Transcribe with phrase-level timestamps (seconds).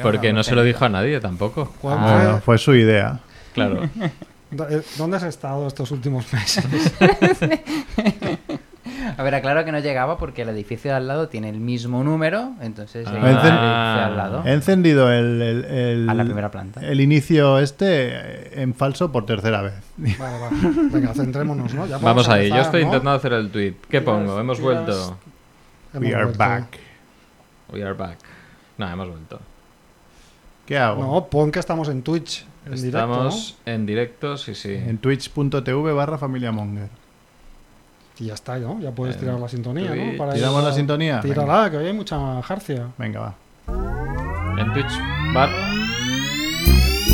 [0.00, 1.72] Porque no se lo dijo a nadie tampoco.
[1.80, 2.32] ¿Cuál Ah, fue?
[2.32, 3.20] no, fue su idea.
[3.54, 3.88] Claro.
[4.68, 6.62] Eh, ¿Dónde has estado estos últimos meses?
[9.16, 12.04] A ver, aclaro que no llegaba porque el edificio de al lado tiene el mismo
[12.04, 13.14] número, entonces Ah.
[13.22, 14.06] Ah.
[14.06, 14.42] al lado.
[14.44, 16.80] He encendido el, el- el- A la primera planta.
[16.80, 19.74] el inicio este eh, en falso por tercera vez.
[19.96, 20.56] Vale, vale.
[20.90, 21.86] Venga, centrémonos, ¿no?
[21.86, 22.50] Ya Vamos ahí.
[22.50, 22.88] Yo estoy ¿no?
[22.88, 23.74] intentando hacer el tweet.
[23.88, 24.38] ¿Qué pongo?
[24.38, 25.16] Hemos vuelto.
[25.94, 26.38] Hemos We are vuelto.
[26.38, 26.78] back.
[27.72, 28.18] We are back.
[28.76, 29.40] No, hemos vuelto.
[30.72, 31.02] ¿Qué hago?
[31.04, 32.46] No, pon que estamos en Twitch.
[32.64, 34.72] En Estamos en directo, sí, sí.
[34.72, 36.84] En twitch.tv barra familia monger.
[36.84, 36.98] directo.
[38.20, 38.80] Y ya está, ¿no?
[38.80, 40.12] Ya puedes En tirar la sintonía, Twitch.
[40.12, 40.16] ¿no?
[40.16, 41.20] Para ¿Tiramos a- la sintonía?
[41.20, 42.88] Tírala, que hoy hay mucha jarcia.
[42.96, 43.34] Venga, va.
[44.58, 44.92] En Twitch
[45.34, 45.52] barra.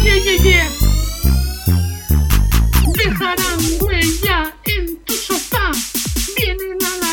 [0.05, 0.69] Yeah, yeah, yeah.
[2.97, 5.73] Dejarán huella en tu sofá.
[6.37, 7.08] Vienen a la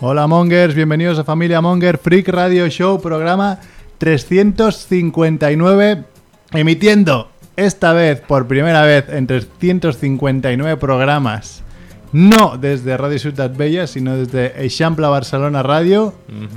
[0.00, 3.58] Hola Mongers, bienvenidos a Familia Monger Freak Radio Show, programa
[3.98, 6.04] 359,
[6.52, 11.64] emitiendo esta vez, por primera vez, en 359 programas,
[12.12, 16.14] no desde Radio Ciutat Bella, sino desde Eixample Barcelona Radio,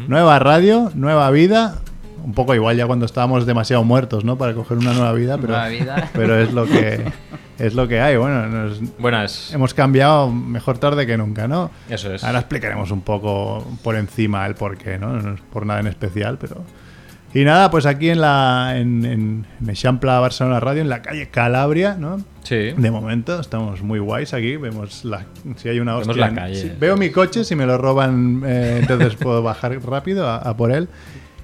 [0.07, 1.81] nueva radio, nueva vida,
[2.23, 4.37] un poco igual ya cuando estábamos demasiado muertos, ¿no?
[4.37, 6.09] Para coger una nueva vida, pero, Nueva vida.
[6.13, 7.03] pero es lo que
[7.59, 9.53] es lo que hay, bueno, nos- Buenas.
[9.53, 11.69] hemos cambiado mejor tarde que nunca, ¿no?
[11.89, 12.23] Eso es.
[12.23, 15.13] Ahora explicaremos un poco por encima el porqué, ¿no?
[15.13, 16.57] No es por nada en especial, pero...
[17.33, 21.29] Y nada, pues aquí en la en, en, en Eixample Barcelona Radio, en la calle
[21.29, 22.17] Calabria, ¿no?
[22.43, 22.71] Sí.
[22.75, 25.23] De momento estamos muy guays aquí, vemos la,
[25.55, 26.27] si hay una Vemos hostia.
[26.27, 26.55] la calle.
[26.61, 30.57] si veo mi coche, si me lo roban, eh, entonces puedo bajar rápido a, a
[30.57, 30.89] por él.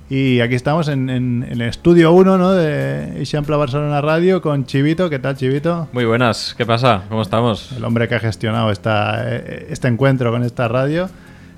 [0.09, 2.51] Y aquí estamos en, en- en el estudio 1 ¿no?
[2.53, 5.09] de Eixample Barcelona Radio con Chivito.
[5.09, 5.89] ¿Qué tal, Chivito?
[5.91, 6.55] Muy buenas.
[6.57, 7.03] ¿Qué pasa?
[7.09, 7.73] ¿Cómo estamos?
[7.73, 11.09] el hombre que ha gestionado esta, eh, este encuentro con esta radio.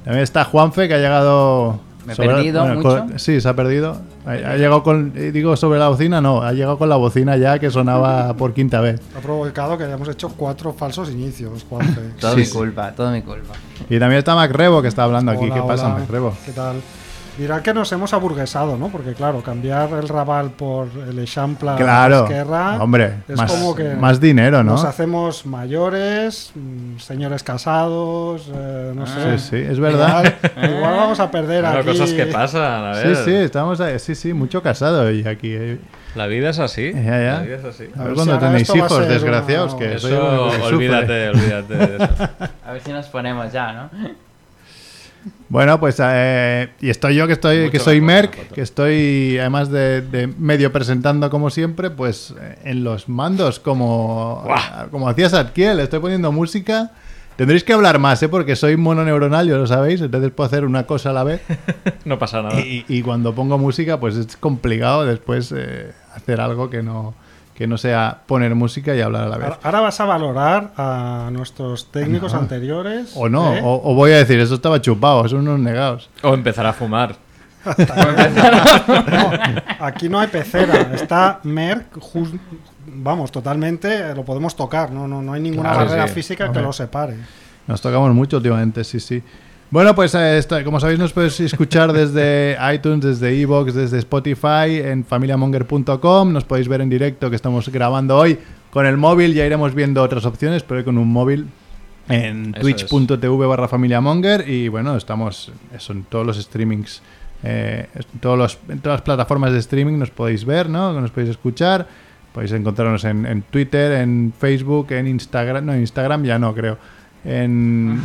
[0.03, 1.79] También está Juanfe, que ha llegado...
[2.07, 2.81] Me he perdido mucho.
[2.81, 4.01] con- sí, se ha perdido.
[4.25, 5.13] Ha, ha llegado con...
[5.15, 6.41] eh, Digo, sobre la bocina, no.
[6.41, 8.99] Ha llegado con la bocina ya que sonaba por quinta vez.
[9.15, 12.01] Ha provocado que hayamos hecho cuatro falsos inicios, Juanfe.
[12.19, 13.53] Todo Sí, mi culpa, todo mi culpa.
[13.91, 15.43] Y también está Macrebo, que está hablando aquí.
[15.43, 15.99] Hola, ¿Qué pasa, hola.
[15.99, 16.33] Macrebo?
[16.45, 16.77] ¿Qué tal?
[17.37, 18.89] Dirá que nos hemos aburguesado, ¿no?
[18.89, 22.23] Porque claro, cambiar el Raval por el Eixample Claro.
[22.25, 24.71] Esquerra Hombre, es más, como que más dinero, ¿no?
[24.73, 29.39] nos hacemos mayores, mm, señores casados, eh, no sé.
[29.39, 30.33] Sí, sí, es verdad.
[30.57, 31.87] Igual, igual vamos a perder Bueno, aquí.
[31.87, 33.15] cosas que pasan, a ver.
[33.15, 35.53] Sí, sí, estamos ahí- sí, sí, mucho casado hoy aquí.
[35.53, 35.79] eh.
[36.15, 36.91] La vida es así.
[36.91, 37.33] Ya, ya.
[37.35, 37.85] La vida es así.
[37.97, 41.73] A A ver cuando si tenéis hijos, desgraciados, una- que Eso, soy que olvídate, olvídate
[41.75, 42.29] de eso.
[42.65, 43.89] A ver si nos ponemos ya, ¿no?
[45.49, 49.69] Bueno, pues eh, y estoy yo que estoy Mucho que soy Merck, que estoy además
[49.71, 54.45] de, de medio presentando como siempre, pues eh, en los mandos como
[54.91, 56.91] como hacía Satkiel, estoy poniendo música.
[57.35, 58.27] Tendréis que hablar más, ¿eh?
[58.27, 61.41] porque soy mononeuronal, ya lo sabéis, entonces puedo hacer una cosa a la vez.
[62.03, 62.59] No pasa nada.
[62.59, 67.13] Y, y cuando pongo música, pues es complicado después eh, hacer algo que no,
[67.59, 69.49] que no sea poner música y hablar a la vez.
[69.63, 72.39] Ahora- vas a valorar a nuestros técnicos No.
[72.39, 73.11] anteriores.
[73.15, 73.59] O no, ¿eh?
[73.61, 76.09] o, o voy a decir, eso estaba chupado, son unos negados.
[76.23, 77.17] O empezar a fumar.
[77.67, 79.31] No,
[79.85, 82.39] aquí no hay pecera, está Merck, jus-
[82.87, 86.13] vamos, totalmente, eh, lo podemos tocar, no, no, no hay ninguna Claro, barrera sí.
[86.13, 86.61] física Hombre.
[86.61, 87.15] que lo separe.
[87.67, 89.21] Nos tocamos mucho últimamente, sí, sí.
[89.71, 94.79] Bueno, pues eh, esto- como sabéis nos podéis escuchar desde iTunes, desde Evox, desde Spotify,
[94.83, 96.33] en familiamonger.com.
[96.33, 98.39] Nos podéis ver en directo que estamos grabando hoy
[98.71, 99.33] con el móvil.
[99.33, 101.47] Ya iremos viendo otras opciones, pero hoy con un móvil
[102.07, 104.49] en twitch.tv barra familiamonger.
[104.49, 107.03] Y bueno, estamos eso, en todos los streamings,
[107.43, 110.99] eh, en, todos los- en todas las plataformas de streaming nos podéis ver, ¿no?
[110.99, 111.87] Nos podéis escuchar.
[112.33, 115.65] Podéis encontrarnos en, en Twitter, en Facebook, en Instagram.
[115.65, 116.77] No, en Instagram ya no, creo.
[117.25, 118.01] En,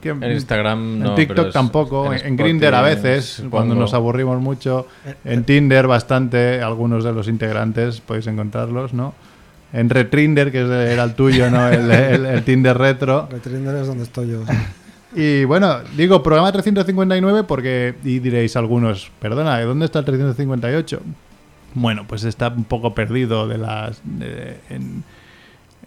[0.00, 0.08] ¿qué?
[0.10, 0.94] En Instagram no.
[0.94, 3.50] en pero TikTok es- tampoco, en, Spotify, Grindr a veces, supongo.
[3.50, 4.86] cuando nos aburrimos mucho.
[5.24, 9.14] En Tinder bastante, algunos de los integrantes podéis encontrarlos, ¿no?
[9.72, 11.68] En Retrinder, que de- era el tuyo, ¿no?
[11.68, 13.28] El, el- el Tinder retro.
[13.30, 14.42] Retrinder es donde estoy yo.
[15.18, 21.00] Y bueno, digo programa 359 porque, y diréis algunos, perdona, ¿dónde está el 358?
[21.72, 24.00] Bueno, pues está un poco perdido de las...
[24.04, 25.04] de- en-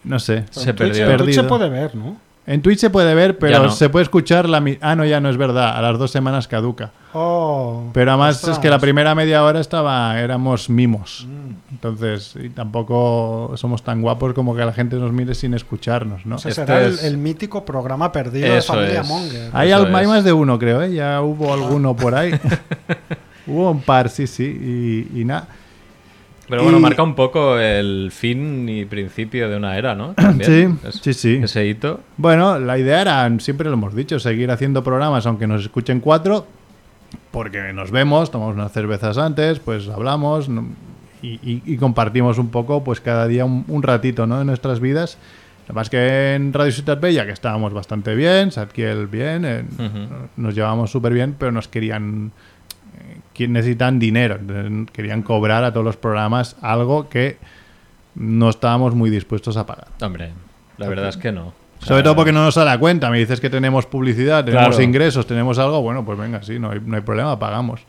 [0.03, 0.45] no sé.
[0.49, 1.11] Se En Twitch- perdió.
[1.11, 2.17] en Twitch se puede ver, ¿no?
[2.49, 3.69] En Twitch se puede ver, pero no.
[3.69, 4.59] se puede escuchar la...
[4.59, 5.77] mi- Ah, no, ya no es verdad.
[5.77, 6.91] A las dos semanas caduca.
[7.13, 11.27] Oh, Pero además es que la primera media hora estaba éramos mimos.
[11.27, 11.73] Mm.
[11.73, 16.37] Entonces, y tampoco somos tan guapos como que la gente nos mire sin escucharnos, ¿no?
[16.37, 19.07] Ese Este será el, es- el mítico programa perdido de Familia es.
[19.07, 19.49] Monger.
[19.53, 20.91] Hay, al- más de uno, creo, ¿eh?
[20.93, 22.31] Ya hubo alguno por ahí.
[23.47, 25.07] hubo un par, sí, sí.
[25.13, 25.47] Y, y nada.
[26.49, 30.13] Pero bueno, Y- marca un poco el fin y principio de una era, ¿no?
[30.15, 30.79] También.
[30.81, 31.39] Sí, Es- sí, sí.
[31.43, 31.99] Ese hito.
[32.17, 36.47] Bueno, la idea era, siempre lo hemos dicho, seguir haciendo programas aunque nos escuchen cuatro,
[37.31, 40.49] porque nos vemos, tomamos unas cervezas antes, pues hablamos
[41.21, 44.39] y, y- y compartimos un poco, pues cada día un, un ratito, ¿no?
[44.39, 45.17] De nuestras vidas.
[45.65, 50.07] Además que en Radio Ciudad Bella, que estábamos bastante bien, Sadkiel bien, en- Ujú.
[50.37, 52.31] nos llevábamos súper bien, pero nos querían eh, que
[53.47, 54.37] necesitan dinero,
[54.91, 57.37] querían cobrar a todos los programas algo que
[58.15, 59.87] no estábamos muy dispuestos a pagar.
[60.01, 60.31] Hombre,
[60.77, 61.47] la verdad es que no.
[61.47, 63.09] O sea, Sobre todo porque no nos sale a cuenta.
[63.09, 64.83] Me dices que tenemos publicidad, tenemos Claro.
[64.83, 65.81] ingresos, tenemos algo.
[65.81, 67.81] Bueno, pues venga, sí, no hay, no hay problema, pagamos.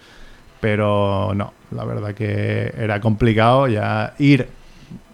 [0.61, 4.49] Pero no, la verdad que era complicado ya ir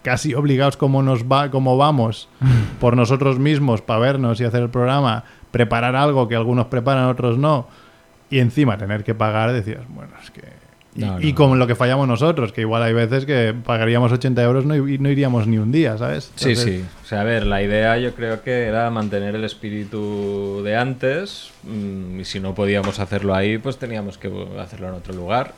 [0.02, 2.28] casi obligados como nos va, como vamos
[2.80, 7.38] por nosotros mismos para vernos y hacer el programa, preparar algo que algunos preparan, otros
[7.38, 7.66] no,
[8.30, 10.42] y encima tener que pagar, decías, bueno, es que...
[10.94, 11.34] Y, No, y no.
[11.36, 14.96] con lo que fallamos nosotros, que igual hay veces que pagaríamos 80 euros no, y
[14.98, 16.32] no iríamos ni un día, ¿sabes?
[16.36, 16.84] Sí, Entonces, sí.
[17.04, 21.50] O sea, a ver, la idea yo creo que era mantener el espíritu de antes
[21.64, 25.52] mm, y si no podíamos hacerlo ahí, pues teníamos que hacerlo en otro lugar.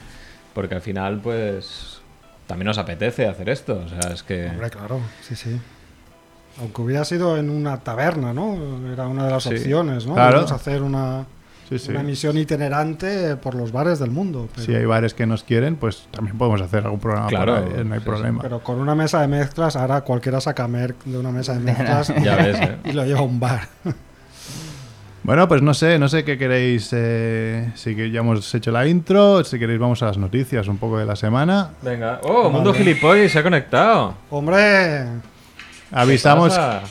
[0.54, 2.00] Porque al final, pues,
[2.48, 3.80] también nos apetece hacer esto.
[3.86, 4.46] O sea, es que...
[4.48, 5.56] Hombre, claro, sí, sí.
[6.58, 8.58] Aunque hubiera sido en una taberna, ¿no?
[8.92, 10.14] Era una de las Sí, opciones, ¿no?
[10.14, 10.32] claro.
[10.40, 11.26] Podemos hacer una,
[11.68, 11.90] Sí, sí.
[11.90, 14.48] una emisión itinerante por los bares del mundo.
[14.54, 17.78] Pero, Si hay bares que nos quieren, pues también podemos hacer algún programa Claro, por
[17.78, 18.42] ahí, no hay sí, problema.
[18.42, 22.12] pero con una mesa de mezclas, ahora cualquiera saca merc de una mesa de mezclas
[22.22, 22.76] Ya ves, ¿eh?
[22.84, 23.68] y lo lleva a un bar.
[25.24, 26.88] Bueno, pues no sé, no sé qué queréis.
[26.92, 30.78] eh, si que ya hemos hecho la intro, si queréis vamos a las noticias un
[30.78, 31.70] poco de la semana.
[31.82, 32.20] Venga.
[32.22, 32.72] ¡Oh, Mundo.
[32.72, 34.14] Gilipollas se ha conectado!
[34.30, 35.04] Hombre,
[35.90, 36.82] Avisamos, ¿Qué pasa?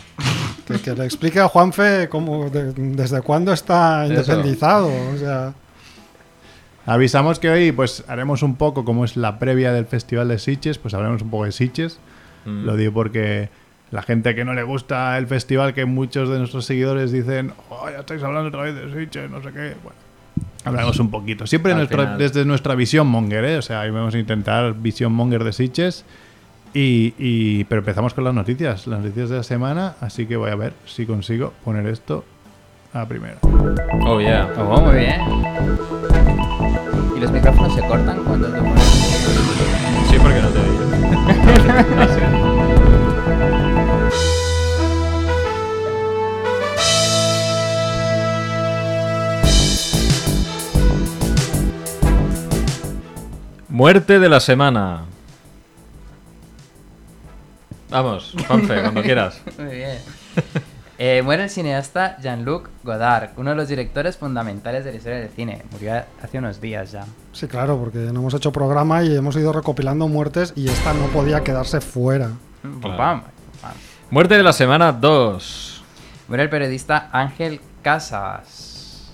[0.67, 4.13] Que, que le explique a Juanfe cómo, de- desde cuándo está Eso.
[4.13, 4.89] independizado.
[5.13, 5.53] O sea,
[6.85, 10.77] avisamos que hoy pues haremos un poco como es la previa del Festival de Sitges,
[10.77, 11.99] pues hablaremos un poco de Sitges.
[12.45, 12.65] Mm.
[12.65, 13.49] Lo digo porque
[13.91, 17.89] la gente que no le gusta el festival, que muchos de nuestros seguidores dicen, oh,
[17.89, 19.75] ya estáis hablando otra vez de Sitges, no sé qué.
[19.83, 19.97] Bueno,
[20.65, 21.47] hablaremos un poquito.
[21.47, 23.57] Siempre nuestra- desde nuestra visión monger, ¿eh?
[23.57, 26.05] O sea, ahí vamos a intentar visión monger de Sitges.
[26.79, 30.51] Y, y- pero empezamos con las noticias, las noticias de la semana, así que voy
[30.51, 32.23] a ver si consigo poner esto
[32.93, 33.37] a primera.
[34.05, 34.47] Oh, yeah.
[34.59, 35.19] Oh, muy bien.
[37.15, 38.83] ¿Y los micrófonos se cortan cuando te pones?
[40.07, 40.59] Sí, porque no te
[42.13, 42.21] sí.
[53.69, 55.06] Muerte de la semana.
[57.89, 59.41] Vamos, Juanfe, cuando quieras.
[59.57, 59.97] Muy bien.
[60.99, 65.29] Eh, muere el cineasta Jean-Luc Godard, uno de los directores fundamentales de la historia del
[65.29, 65.63] cine.
[65.71, 67.05] Murió hace unos días ya.
[67.33, 71.05] sí, claro, porque no hemos hecho programa y hemos ido recopilando muertes y esta no
[71.07, 72.31] podía quedarse fuera.
[72.63, 72.97] Pum, Claro.
[72.97, 73.21] pam,
[73.61, 73.71] pam.
[74.09, 75.83] Muerte de la semana 2.
[76.29, 79.11] Muere el periodista Ángel Casas.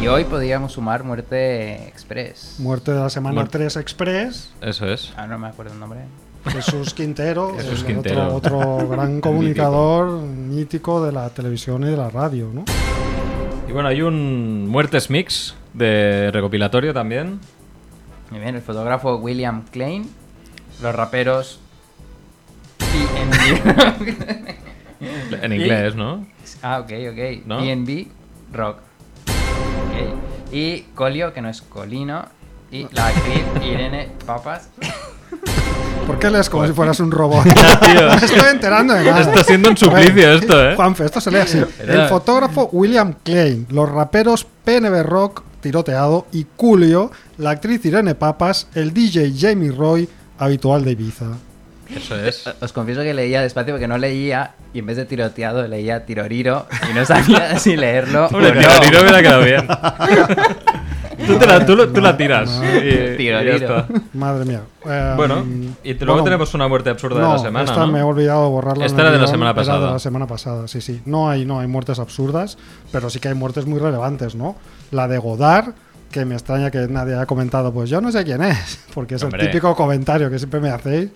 [0.00, 2.56] Y hoy podríamos sumar Muerte Express.
[2.58, 3.58] Muerte de la semana Muerte.
[3.58, 5.12] 3 Express, Eso es.
[5.16, 6.00] Ah, no me acuerdo el nombre.
[6.46, 8.34] Jesús Quintero, Jesús el Quintero.
[8.34, 12.64] Otro, otro gran comunicador mítico de la televisión y de la radio, ¿no?
[13.68, 17.38] Y bueno, hay un Muertes Mix de recopilatorio también.
[18.30, 20.08] Muy bien, el fotógrafo William Klein.
[20.82, 21.60] Los raperos
[22.78, 24.54] PNB.
[25.42, 26.26] En inglés, ¿no?
[26.60, 27.46] ah, ok, ok.
[27.46, 27.58] ¿No?
[27.58, 28.08] PNB
[28.52, 28.78] Rock.
[30.50, 32.24] Y Colio, que no es Colino.
[32.70, 34.70] Y la actriz Irene Papas.
[36.08, 37.44] ¿Por qué lees como si fueras un robot?
[37.44, 39.20] Me estoy enterando de nada.
[39.20, 40.74] Está siendo un suplicio esto, ¿eh?
[40.74, 41.62] Juanfe, esto se lee así.
[41.80, 48.14] Era- El fotógrafo William Klein, los raperos PNB Rock, tiroteado, y Julio, la actriz Irene
[48.14, 51.26] Papas, el DJ Jamie Roy, habitual de Ibiza.
[51.94, 52.44] Eso es.
[52.60, 54.52] Os confieso que leía despacio porque no leía.
[54.74, 56.66] Y en vez de tiroteado leía tiroriro.
[56.90, 58.60] Y no sabía si leerlo Hombre, o no.
[58.60, 59.66] tiro, tiro me ha quedado bien.
[61.32, 62.60] tú, te la, tú, tú la tiras.
[62.62, 63.78] Y, y Tiro, ya tiro.
[63.78, 63.86] está.
[64.14, 64.60] Madre mía.
[64.86, 65.44] Eh, Bueno,
[65.84, 67.92] y te- luego bueno, tenemos una muerte absurda no, de la semana, esta ¿no?
[67.92, 68.86] me he olvidado de borrarla.
[68.86, 69.86] Esta era de la semana era pasada.
[69.86, 71.00] de la semana pasada, sí, sí.
[71.04, 72.58] No hay, no hay muertes absurdas,
[72.92, 74.56] pero sí que hay muertes muy relevantes, ¿no?
[74.90, 75.74] La de Godard,
[76.10, 79.22] que me extraña que nadie haya comentado, pues yo no sé quién es, porque es
[79.22, 79.42] Hombre.
[79.42, 81.10] el típico comentario que siempre me hacéis.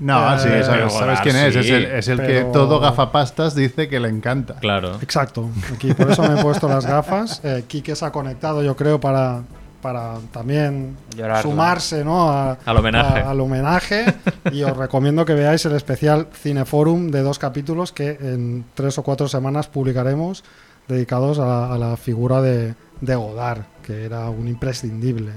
[0.00, 1.52] No, Eh, sí, sabes, pero sabes Godard quién es.
[1.54, 4.54] sí, es el, es el que pero- todo gafapastas dice que le encanta.
[4.60, 4.96] Claro.
[5.02, 5.48] Exacto.
[5.74, 7.40] Aquí por eso me he puesto las gafas.
[7.42, 9.42] Eh, Quique se ha conectado, yo creo, para,
[9.82, 11.42] para también Llorarla.
[11.42, 12.28] sumarse ¿no?
[12.30, 13.20] a- Al homenaje.
[13.20, 14.14] a- al homenaje.
[14.52, 19.02] y os recomiendo que veáis el especial Cineforum de dos capítulos que en tres o
[19.02, 20.44] cuatro semanas publicaremos
[20.88, 25.32] dedicados a la, a la figura de, de Godard, que era un imprescindible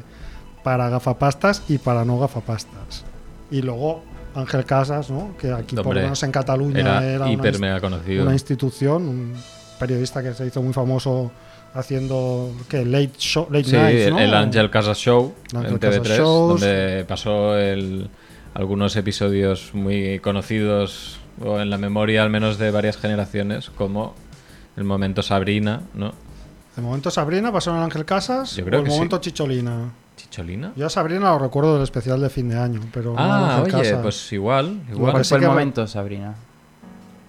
[0.63, 3.03] para gafapastas y para no gafapastas.
[3.49, 5.35] Y luego Ángel Casas, ¿no?
[5.37, 8.23] que aquí por Hombre, lo menos en Cataluña Era, era, una hiper inst- mega conocido.
[8.23, 9.33] una institución, un
[9.77, 11.31] periodista que se hizo muy famoso
[11.73, 14.19] haciendo que late show, late Sí, nights, el, ¿no?
[14.19, 16.61] el Ángel Casa Show Ángel en Casas TV3, Shows.
[16.61, 18.09] donde pasó el-
[18.53, 24.13] algunos episodios muy conocidos o en la memoria al menos de varias generaciones, como
[24.75, 26.13] el momento Sabrina, ¿no?
[26.75, 28.97] El momento Sabrina pasó en el Ángel Casas Yo creo o el que sí.
[28.97, 29.91] momento Chicholina.
[30.17, 30.73] ¿Chicholina?
[30.75, 33.75] Yo a Sabrina lo recuerdo del especial de fin de año, pero no Ah, Ángel
[33.75, 34.01] oye, Casas.
[34.03, 35.11] pues igual, Igual.
[35.13, 36.35] ¿Cuál fue el momento, Sabrina?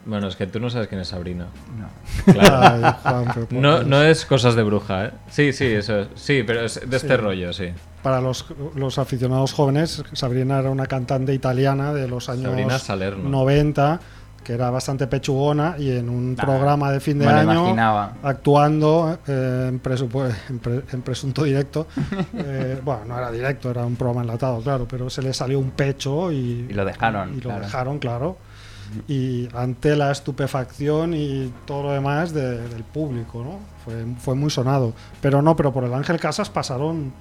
[0.05, 1.47] Bueno, es que tú no sabes quién es Sabrina.
[1.79, 2.33] No.
[2.33, 2.97] Claro.
[3.05, 5.11] Ay, Juan, No, no es cosas de bruja, ¿eh?
[5.31, 6.09] Sí, sí, eso es.
[6.17, 7.17] Sí, pero es de este Sí.
[7.17, 7.67] rollo, sí.
[8.03, 8.45] Para los,
[8.75, 13.29] los aficionados jóvenes, Sabrina era una cantante italiana de los años Salerno.
[13.29, 14.01] 90,
[14.43, 18.15] que era bastante pechugona y en un Nah, programa de fin de año imaginaba.
[18.25, 21.87] actuando eh, en, presupu- en pre- en presunto directo.
[22.35, 25.71] eh, bueno, no era directo, era un programa enlatado, claro, pero se le salió un
[25.71, 27.61] pecho y, Y lo dejaron, Y lo claro.
[27.65, 28.37] dejaron, claro.
[29.09, 33.59] Y ante la estupefacción y todo lo demás de- del público, ¿no?
[33.85, 34.93] Fue, fue muy sonado.
[35.21, 37.13] Pero no, pero por el Ángel Casas pasaron,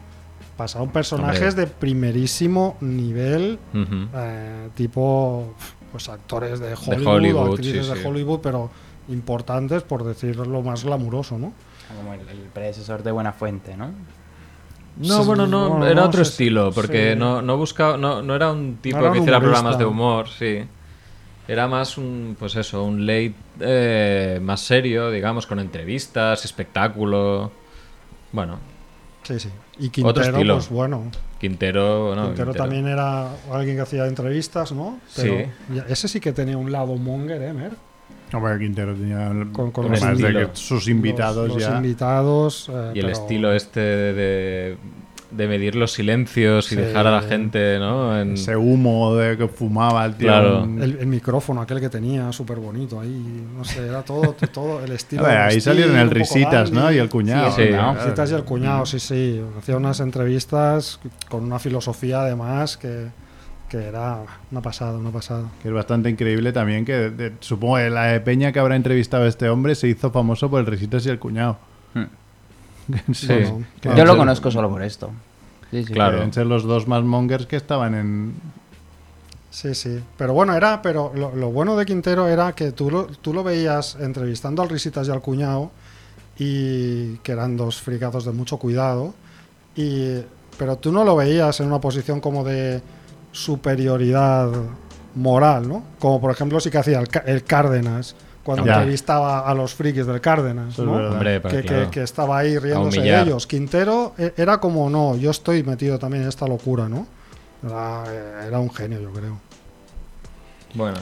[0.57, 1.65] pasaron personajes Hombre.
[1.65, 5.53] de primerísimo nivel, eh, tipo
[5.91, 8.07] pues actores de Hollywood, Hollywood, o actrices sí, de sí.
[8.07, 8.69] Hollywood, pero
[9.09, 11.51] importantes por decirlo más glamuroso, ¿no?
[11.97, 13.89] Como el, el predecesor de Buena Fuente, ¿no?
[14.97, 17.19] No, Sí, bueno, no, bueno, era no otro estilo, porque sí.
[17.19, 19.39] no, no buscaba, no, no era un tipo era que hiciera humorista.
[19.61, 20.63] programas de humor, sí.
[21.47, 27.51] Era más un, pues eso, un late eh, más serio, digamos, con entrevistas, espectáculo.
[28.31, 28.59] Bueno,
[29.23, 29.49] Sí, sí.
[29.79, 29.91] Y Otro
[30.23, 30.53] Quintero, estilo.
[30.55, 34.99] pues bueno, Quintero, bueno, Quintero también era alguien que hacía entrevistas, ¿no?
[35.07, 35.21] Sí.
[35.23, 37.73] Pero ya- ese sí que tenía un lado monger, ¿eh, Mer?
[38.33, 40.55] Hombre, Quintero tenía el- Con- con además los de que estilo.
[40.55, 41.77] sus invitados los, los ya.
[41.77, 42.69] invitados.
[42.73, 44.77] eh, Y el pero- estilo este de, de
[45.31, 46.81] medir los silencios y Sí.
[46.81, 48.19] dejar a la gente, ¿no?
[48.19, 50.27] En- Ese humo de que fumaba el tío.
[50.27, 50.63] Claro.
[50.63, 53.45] El, el micrófono, aquel que tenía, súper bonito ahí.
[53.55, 55.23] No sé, era todo, todo el estilo.
[55.23, 56.91] Ver, de ahí salieron el Risitas, ¿no?
[56.91, 57.51] Y el cuñado.
[57.51, 57.93] Sí, cuñado.
[57.93, 58.03] Claro.
[58.05, 59.41] Risitas y el cuñado, sí, sí.
[59.57, 63.07] Hacía unas entrevistas con una filosofía además que,
[63.69, 64.17] que era
[64.51, 65.45] una pasada, una pasada.
[65.61, 69.23] Que es bastante increíble también que de- supongo que la de Peña que habrá entrevistado
[69.23, 71.57] a este hombre se hizo famoso por el Risitas y el cuñado.
[71.93, 72.03] Hmm.
[73.13, 73.27] Sí.
[73.27, 75.11] Bueno, Yo lo ser- conozco solo por esto.
[75.71, 75.93] Sí, sí.
[75.93, 76.17] Claro.
[76.17, 78.33] Deben ser los dos más mongers que estaban en.
[79.49, 79.99] Sí, sí.
[80.17, 83.43] Pero bueno, era, pero lo, lo bueno de Quintero era que tú lo, tú lo
[83.43, 85.71] veías entrevistando al Risitas y al cuñado,
[86.37, 89.13] y que eran dos fricados de mucho cuidado,
[89.75, 90.19] y,
[90.57, 92.81] pero tú no lo veías en una posición como de
[93.33, 94.49] superioridad
[95.15, 95.83] moral, ¿no?
[95.99, 98.73] Como por ejemplo sí que hacía el Cárdenas cuando Ya.
[98.75, 100.93] entrevistaba a los frikis del Cárdenas, ¿no?
[100.93, 101.91] Hombre, que, que- claro.
[101.91, 103.45] que estaba ahí riéndose de ellos.
[103.47, 107.05] Quintero eh, era como, no, yo estoy metido también en esta locura, ¿no?
[107.65, 109.37] Era, eh, era un genio, yo creo.
[110.73, 110.97] Bueno,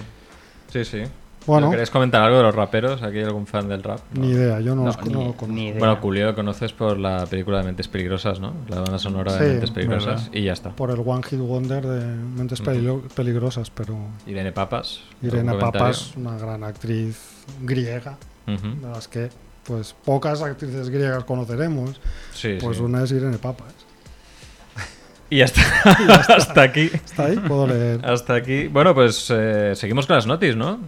[0.72, 1.04] sí, sí.
[1.50, 3.02] Bueno, ¿Queréis comentar algo de los raperos?
[3.04, 4.00] ¿Aquí hay algún fan del rap?
[4.14, 5.48] ni idea, yo no, No, los- ni- no lo conozco.
[5.48, 5.80] ni idea.
[5.80, 8.54] Bueno, Julio lo conoces por la película de Mentes Peligrosas, ¿no?
[8.68, 10.26] La banda sonora Sí, de Mentes Peligrosas.
[10.26, 10.30] verdad.
[10.34, 10.70] Y ya está.
[10.72, 15.02] Por el One Hit Wonder de Mentes Peligro- Peligrosas, pero Irene Papas.
[15.22, 17.18] Irene ¿algún Papas, una gran actriz
[17.62, 19.30] griega, de las que
[19.66, 22.00] pues pocas actrices griegas conoceremos.
[22.34, 22.84] Sí, Pues sí.
[22.84, 23.74] una es Irene Papas.
[25.32, 25.62] Y ya está.
[26.36, 26.90] hasta aquí.
[26.92, 27.36] ¿Está ahí?
[27.38, 28.04] Puedo leer.
[28.04, 28.68] Hasta aquí.
[28.68, 30.80] Bueno, pues eh, seguimos con las noticias, ¿no?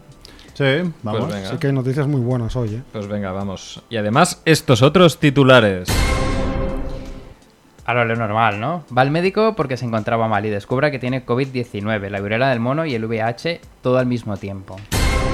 [0.53, 1.25] Sí, vamos.
[1.29, 1.49] Pues.
[1.49, 2.81] Sí que hay noticias muy buenas hoy, ¿eh?
[2.91, 3.81] Pues venga, vamos.
[3.89, 5.87] Y además, estos otros titulares.
[7.85, 8.83] A lo normal, ¿no?
[8.95, 12.59] Va al médico porque se encontraba mal y descubre que tiene COVID-19, la viruela del
[12.59, 14.77] mono y el VIH todo al mismo tiempo.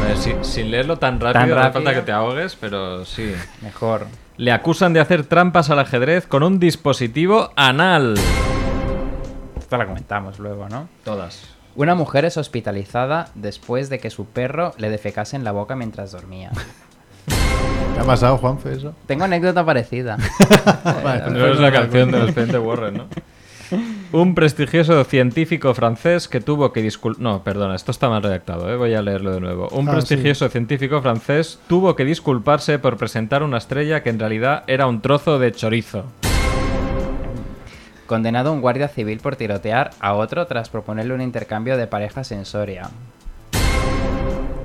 [0.07, 3.33] Ver, si- sin leerlo tan rápido, Tan no hace falta que te ahogues, pero sí.
[3.61, 4.07] Mejor.
[4.37, 8.15] Le acusan de hacer trampas al ajedrez con un dispositivo anal.
[9.59, 10.87] Esto la comentamos luego, ¿no?
[11.03, 11.56] Todas.
[11.77, 16.11] Una mujer es hospitalizada después de que su perro le defecase en la boca mientras
[16.11, 16.49] dormía.
[17.93, 18.95] ¿Te ha pasado, Juanfe, eso?
[19.05, 20.17] Tengo anécdota parecida.
[21.31, 23.05] No es la canción del expediente Warren, ¿no?
[24.11, 27.21] Un prestigioso científico francés que tuvo que disculpar...
[27.21, 28.75] No, perdona, esto está mal redactado, ¿eh?
[28.75, 29.67] voy a leerlo de nuevo.
[29.69, 34.63] Un Ah, prestigioso científico francés tuvo que disculparse por presentar una estrella que en realidad
[34.65, 36.05] era un trozo de chorizo.
[38.07, 42.45] Condenado un guardia civil por tirotear a otro tras proponerle un intercambio de parejas en
[42.45, 42.89] Soria.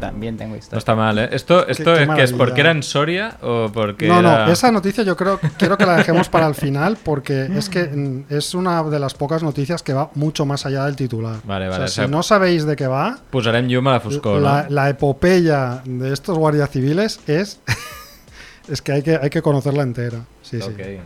[0.01, 0.79] También tengo No historia.
[0.79, 1.29] está mal, ¿eh?
[1.31, 4.53] ¿Esto, esto qué es que es porque era en Soria o porque No, era- no,
[4.53, 8.53] esa noticia yo creo quiero que la dejemos para el final porque es que es
[8.55, 11.37] una de las pocas noticias que va mucho más allá del titular.
[11.45, 13.93] Vale, O sea, vale, o si sea, no sabéis de qué va, Posarem llum a
[13.93, 14.71] la foscor, la, no?
[14.71, 17.61] la epopeya de estos guardias civiles es
[18.69, 20.19] es que hay que hay que conocerla entera.
[20.43, 20.99] Sí, sí.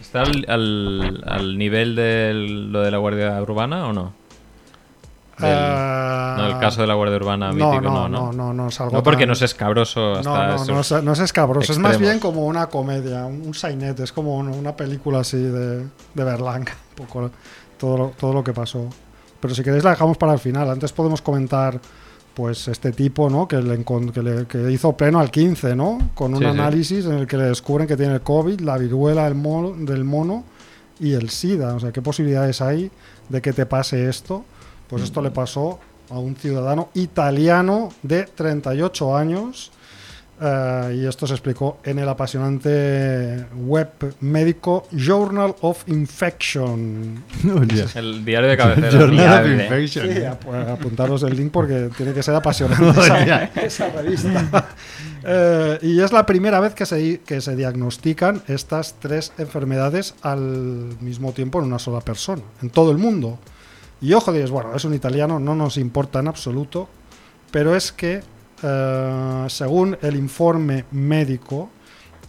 [0.00, 4.12] ¿Está al, al- al nivel de lo de la Guardia Urbana o no?
[5.38, 8.32] Del- Ah, no, el caso de la Guardia Urbana mítico, no, no, no, no.
[8.32, 10.90] no, no, no es algo No, porque tan- no es escabroso hasta No, no, es,
[11.02, 14.74] no es escabroso, es más bien como una comedia, un, sainete, es como un- una
[14.74, 15.78] película así de,
[16.14, 17.30] de Berlanga, un poco
[17.78, 18.88] todo todo lo que pasó.
[19.40, 21.78] Pero si queréis la dejamos para el final, antes podemos comentar
[22.38, 23.48] pues este tipo, ¿no?
[23.48, 26.10] Que, le, que, le- que hizo pleno al 15, ¿no?
[26.14, 26.50] Con un Sí, sí.
[26.50, 30.04] análisis en el que le descubren que tiene el COVID, la viruela del mono, del
[30.04, 30.44] mono
[31.00, 31.74] y el SIDA.
[31.74, 32.92] O sea, ¿qué posibilidades hay
[33.28, 34.44] de que te pase esto?
[34.86, 35.80] Pues esto le pasó
[36.10, 39.72] a un ciudadano italiano de 38 años.
[40.40, 43.88] Eh, y esto se explicó en el apasionante web
[44.20, 47.24] médico Journal of Infection.
[47.60, 47.86] Hostia.
[48.00, 48.90] El diario de cabecera.
[48.90, 49.50] Journal of.
[49.62, 50.12] Infection.
[50.14, 54.68] Sí, ap- apuntaros el link porque tiene que ser apasionante esa, esa revista.
[55.24, 60.40] Eh, y es la primera vez que se, que se diagnostican estas tres enfermedades al
[61.00, 63.38] mismo tiempo en una sola persona, en todo el mundo.
[64.00, 66.88] Y ojo, dices, bueno, es un italiano, no nos importa en absoluto,
[67.50, 68.20] pero es que,
[68.62, 71.70] eh, según el informe médico,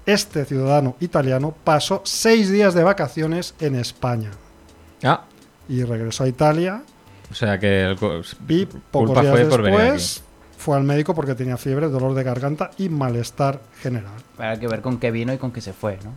[0.06, 4.32] este ciudadano italiano pasó seis días de vacaciones en España
[5.04, 5.24] Ah,
[5.68, 6.84] y regresó a Italia
[7.32, 10.24] o sea que el y pocos culpa días fue por venir después
[10.60, 14.12] fue al médico porque tenía fiebre, dolor de garganta y malestar general.
[14.38, 16.12] Habrá que ver con qué vino y con qué se fue, ¿no?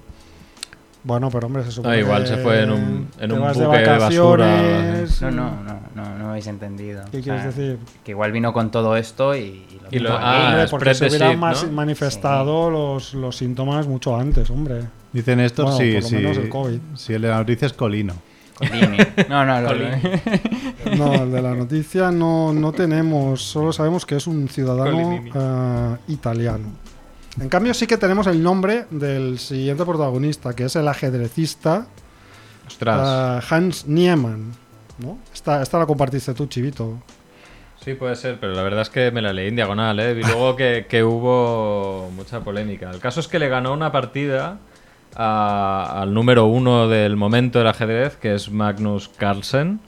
[1.05, 3.67] Bueno, pero hombre, se supone igual que se fue en un- en un buque de
[3.67, 7.03] basura, vacaciones, No, no, no, no, no habéis entendido.
[7.11, 7.79] ¿Qué O quieres decir?
[8.05, 11.41] Que igual vino con todo esto y, y lo Y lo- ah, porque se hubieran
[11.73, 14.83] manifestado los, los síntomas mucho antes, hombre.
[15.13, 16.15] Dicen estos Bueno, sí, por lo sí.
[16.15, 16.79] menos el COVID.
[16.95, 18.15] Si el de la noticia es Colino.
[18.57, 18.99] Colini.
[19.29, 19.71] No, no, lo-
[20.97, 25.97] No, el de la noticia no, no tenemos, solo sabemos que es un ciudadano eh,
[26.09, 26.67] italiano.
[27.41, 31.87] En cambio sí que tenemos el nombre del siguiente protagonista, que es el ajedrecista.
[32.87, 34.53] Ah, Hans Niemann.
[34.99, 35.19] ¿no?
[35.33, 36.99] Esta, esta la compartiste tú, Chivito.
[37.83, 40.15] Sí, puede ser, pero la verdad es que me la leí en diagonal, ¿eh?
[40.15, 42.91] Vi luego que, que hubo mucha polémica.
[42.91, 44.59] El caso es que le ganó una partida
[45.17, 49.81] a- al número uno del momento del ajedrez, que es Magnus Carlsen.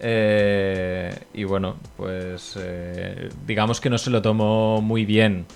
[0.00, 5.46] Eh, y bueno, pues eh, digamos que no se lo tomó muy bien.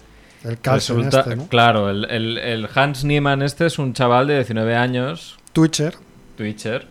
[0.45, 1.47] El Carlsen Resulta- este, ¿no?
[1.49, 5.95] Claro, el, el- el Hans Niemann este es un chaval de 19 años, Twitcher.
[6.37, 6.87] Twitcher.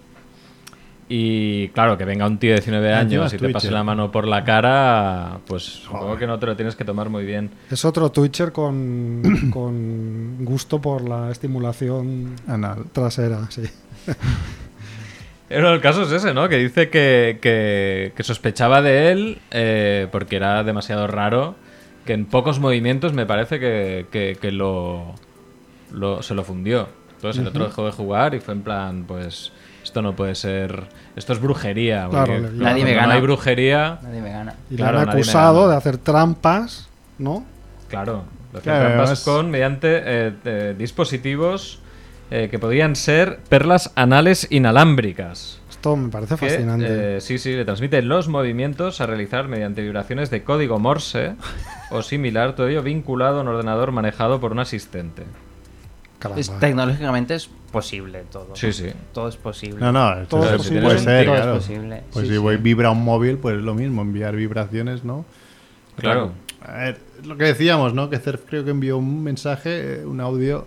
[1.09, 3.81] Y claro, que venga un tío de 19 Ah, encima años y te pase la
[3.81, 7.49] mano por la cara, pues supongo que no te lo tienes que tomar muy bien.
[7.71, 9.21] Es otro Twitcher con,
[9.53, 12.87] con gusto por la estimulación Anal.
[12.91, 13.63] trasera, sí.
[15.47, 16.49] Pero el caso es ese, ¿no?
[16.49, 21.55] Que dice que, que- que sospechaba de él eh, porque era demasiado raro,
[22.07, 25.13] que en pocos movimientos me parece que, que- que lo,
[25.91, 26.87] lo- se lo fundió.
[27.15, 29.51] Entonces el otro dejó de jugar y fue en plan, pues
[29.83, 30.83] esto no puede ser,
[31.15, 32.07] esto es brujería.
[32.09, 33.07] Claro, porque, le- claro, Nadie me gana.
[33.07, 34.55] No hay brujería, Nadie me gana.
[34.71, 36.89] Y Claro, le han acusado de hacer trampas,
[37.19, 37.45] ¿no?
[37.87, 41.79] claro, hacían Claro, trampas con mediante eh, eh, dispositivos
[42.31, 45.56] eh, que podían ser perlas anales inalámbricas.
[45.77, 47.17] Esto me parece que, fascinante.
[47.17, 51.35] eh, sí, sí, le transmiten los movimientos a realizar mediante vibraciones de código Morse
[51.91, 55.23] o similar, todo ello vinculado a un ordenador manejado por un asistente.
[56.35, 58.55] Es- tecnológicamente es posible todo.
[58.55, 58.87] Sí, sí.
[59.13, 59.79] Todo es posible.
[59.79, 60.81] No, no, Todo es- posible.
[60.81, 61.57] puede ser, Todo es claro.
[61.57, 62.03] posible.
[62.11, 62.41] Pues Sí, si sí.
[62.41, 65.25] voy vibra un móvil, pues es lo mismo, enviar vibraciones, ¿no?
[65.97, 66.31] Claro.
[66.61, 68.09] A ver, lo que decíamos, ¿no?
[68.09, 70.65] Que Cerf creo que envió un mensaje, eh, un audio,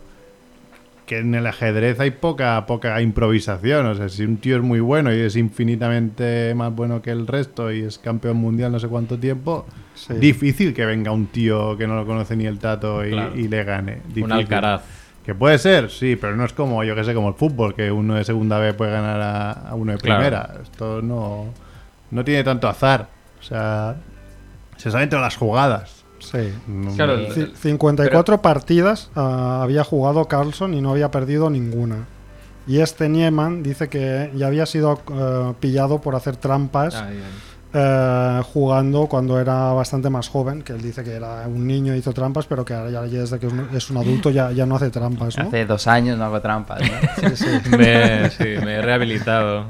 [1.10, 3.84] que en el ajedrez hay poca, poca improvisación.
[3.86, 7.26] O sea, si un tío es muy bueno y es infinitamente más bueno que el
[7.26, 10.14] resto y es campeón mundial no sé cuánto tiempo, Sí.
[10.14, 13.36] difícil que venga un tío que no lo conoce ni el tato y, Claro.
[13.36, 14.02] y le gane.
[14.22, 14.82] Un alcaraz.
[15.26, 17.90] Que puede ser, sí, pero no es como, yo que sé, como el fútbol, que
[17.90, 20.20] uno de segunda B puede ganar a, a uno de Claro.
[20.20, 20.54] primera.
[20.62, 21.46] Esto no,
[22.12, 23.08] no tiene tanto azar.
[23.40, 23.96] O sea,
[24.76, 25.99] se sabe entre las jugadas.
[26.20, 26.52] Sí.
[26.68, 32.06] No- Claro, el- Ci- 54 partidas ah, había jugado Carlson y no había perdido ninguna.
[32.66, 37.22] Y este Nieman dice que ya había sido eh, pillado por hacer trampas Ay, ay.
[37.72, 41.98] eh, jugando cuando era bastante más joven, que él dice que era un niño y
[41.98, 44.52] hizo trampas, pero que ahora ya, ya desde que es un- es un adulto ya,
[44.52, 45.48] ya no hace trampas, ¿no?
[45.48, 47.28] Hace dos años no hago trampas, ¿no?
[47.30, 47.70] Sí, sí.
[47.76, 49.64] Me, sí, me he rehabilitado.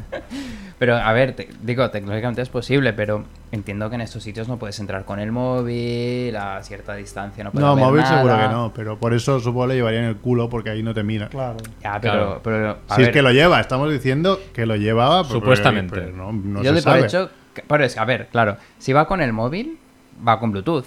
[0.81, 4.57] Pero, a ver, te- digo, tecnológicamente es posible, pero entiendo que en estos sitios no
[4.57, 8.17] puedes entrar con el móvil, a cierta distancia no puedes No, ver móvil nada.
[8.17, 10.95] seguro que no, pero por eso supongo le llevaría en el culo porque ahí no
[10.95, 11.29] te mira.
[11.29, 11.59] Claro.
[11.83, 12.41] Ya, pero, Claro.
[12.43, 15.95] pero a Si es que lo lleva, estamos diciendo que lo llevaba pero- Supuestamente.
[15.95, 17.05] pero no, no yo se de por sabe.
[17.07, 17.31] hecho...
[17.55, 19.79] que- Pero es que, a ver, claro, si va con el móvil,
[20.27, 20.87] va con Bluetooth.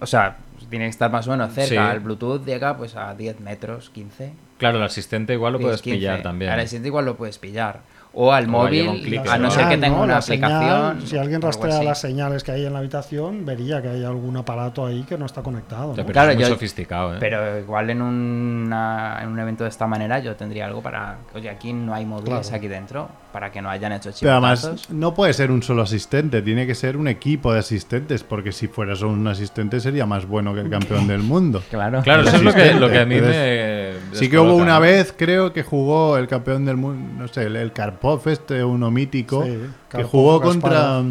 [0.00, 0.36] O sea,
[0.68, 1.68] tiene que estar más o menos cerca.
[1.90, 1.94] Sí.
[1.94, 4.32] El Bluetooth llega pues a 10 metros, 15.
[4.58, 5.96] Claro, el asistente igual lo 10, puedes 15.
[5.98, 6.50] pillar también.
[6.50, 7.80] Al asistente igual lo puedes pillar.
[8.16, 8.86] O al O móvil,
[9.28, 10.02] a no ser que Señal, tenga ¿no?
[10.04, 11.06] una señal, aplicación.
[11.08, 14.86] si alguien rastrea las señales que hay en la habitación, vería que hay algún aparato
[14.86, 15.88] ahí que no está conectado.
[15.88, 15.96] ¿no?
[15.96, 17.16] Ya, pero Claro, es muy yo- sofisticado, ¿eh?
[17.18, 21.18] Pero igual en, una- en un evento de esta manera yo tendría algo para...
[21.34, 22.56] Oye, aquí no hay móviles Claro.
[22.56, 26.40] aquí dentro, para que no hayan hecho Pero además, no puede ser un solo asistente,
[26.40, 30.24] tiene que ser un equipo de asistentes, porque si fuera solo un asistente sería más
[30.24, 31.60] bueno que el campeón del mundo.
[31.74, 32.02] Claro.
[32.02, 34.16] Claro, eso es lo que, lo que a mí Entonces, me.
[34.16, 37.56] Sí que hubo una vez, creo que jugó el campeón del mundo, no sé, el,
[37.56, 41.02] el Karpov, este, uno mítico, Sí, que jugó contra,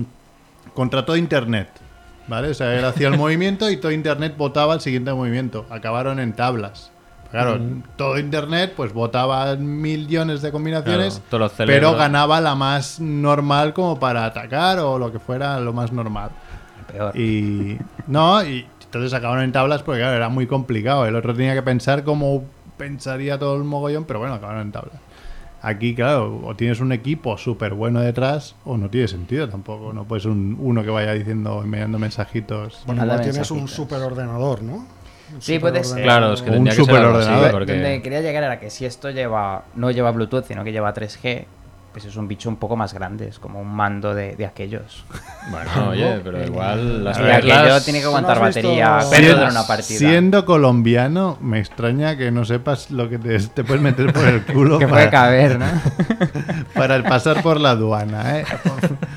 [0.73, 1.67] contra todo Internet.
[2.29, 2.51] ¿Vale?
[2.51, 5.65] O sea, él hacía el movimiento y todo Internet votaba el siguiente movimiento.
[5.69, 6.92] Acabaron en tablas.
[7.33, 7.59] Claro,
[7.95, 13.73] todo Internet pues votaba millones de combinaciones, Claro, todos los pero ganaba la más normal
[13.73, 16.29] como para atacar o lo que fuera lo más normal.
[16.91, 17.17] Peor.
[17.17, 21.07] Y no, y entonces acabaron en tablas porque claro, era muy complicado.
[21.07, 22.43] El otro tenía que pensar cómo
[22.77, 24.99] pensaría todo el mogollón, pero bueno, acabaron en tablas.
[25.63, 29.91] Aquí, claro, o tienes un equipo súper bueno detrás o no tiene sentido tampoco.
[29.91, 32.83] No puedes un, uno que vaya diciendo, enviando mensajitos.
[32.85, 34.85] Bueno, igual tienes un superordenador, ¿no?
[35.39, 36.03] Sí, puede ser.
[36.03, 37.51] Claro, es que Un tendría que ser algo así, superordenador.
[37.51, 40.93] porque- Donde quería llegar era que si esto lleva no lleva Bluetooth, sino que lleva
[40.93, 41.45] 3G,
[41.93, 45.05] pues es un bicho un poco más grande, es como un mando de, de aquellos.
[45.51, 47.83] Bueno, oye, pero igual las Y aquello perlas...
[47.83, 49.99] tiene que ¿No aguantar batería, de una partida.
[49.99, 54.45] Siendo colombiano, me extraña que no sepas lo que te, te puedes meter por el
[54.45, 55.65] culo que puede para, caber, ¿no?
[56.73, 58.39] para pasar por la aduana.
[58.39, 58.45] ¿eh?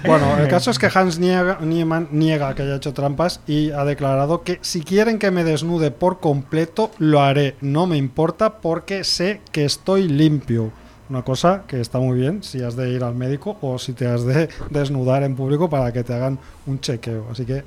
[0.05, 3.85] Bueno, el caso es que Hans niega, Niemann niega que haya hecho trampas y ha
[3.85, 7.55] declarado que si quieren que me desnude por completo, lo haré.
[7.61, 10.73] No me importa porque sé que estoy limpio.
[11.09, 14.07] Una cosa que está muy bien si has de ir al médico o si te
[14.07, 17.27] has de desnudar en público para que te hagan un chequeo.
[17.31, 17.63] Así que,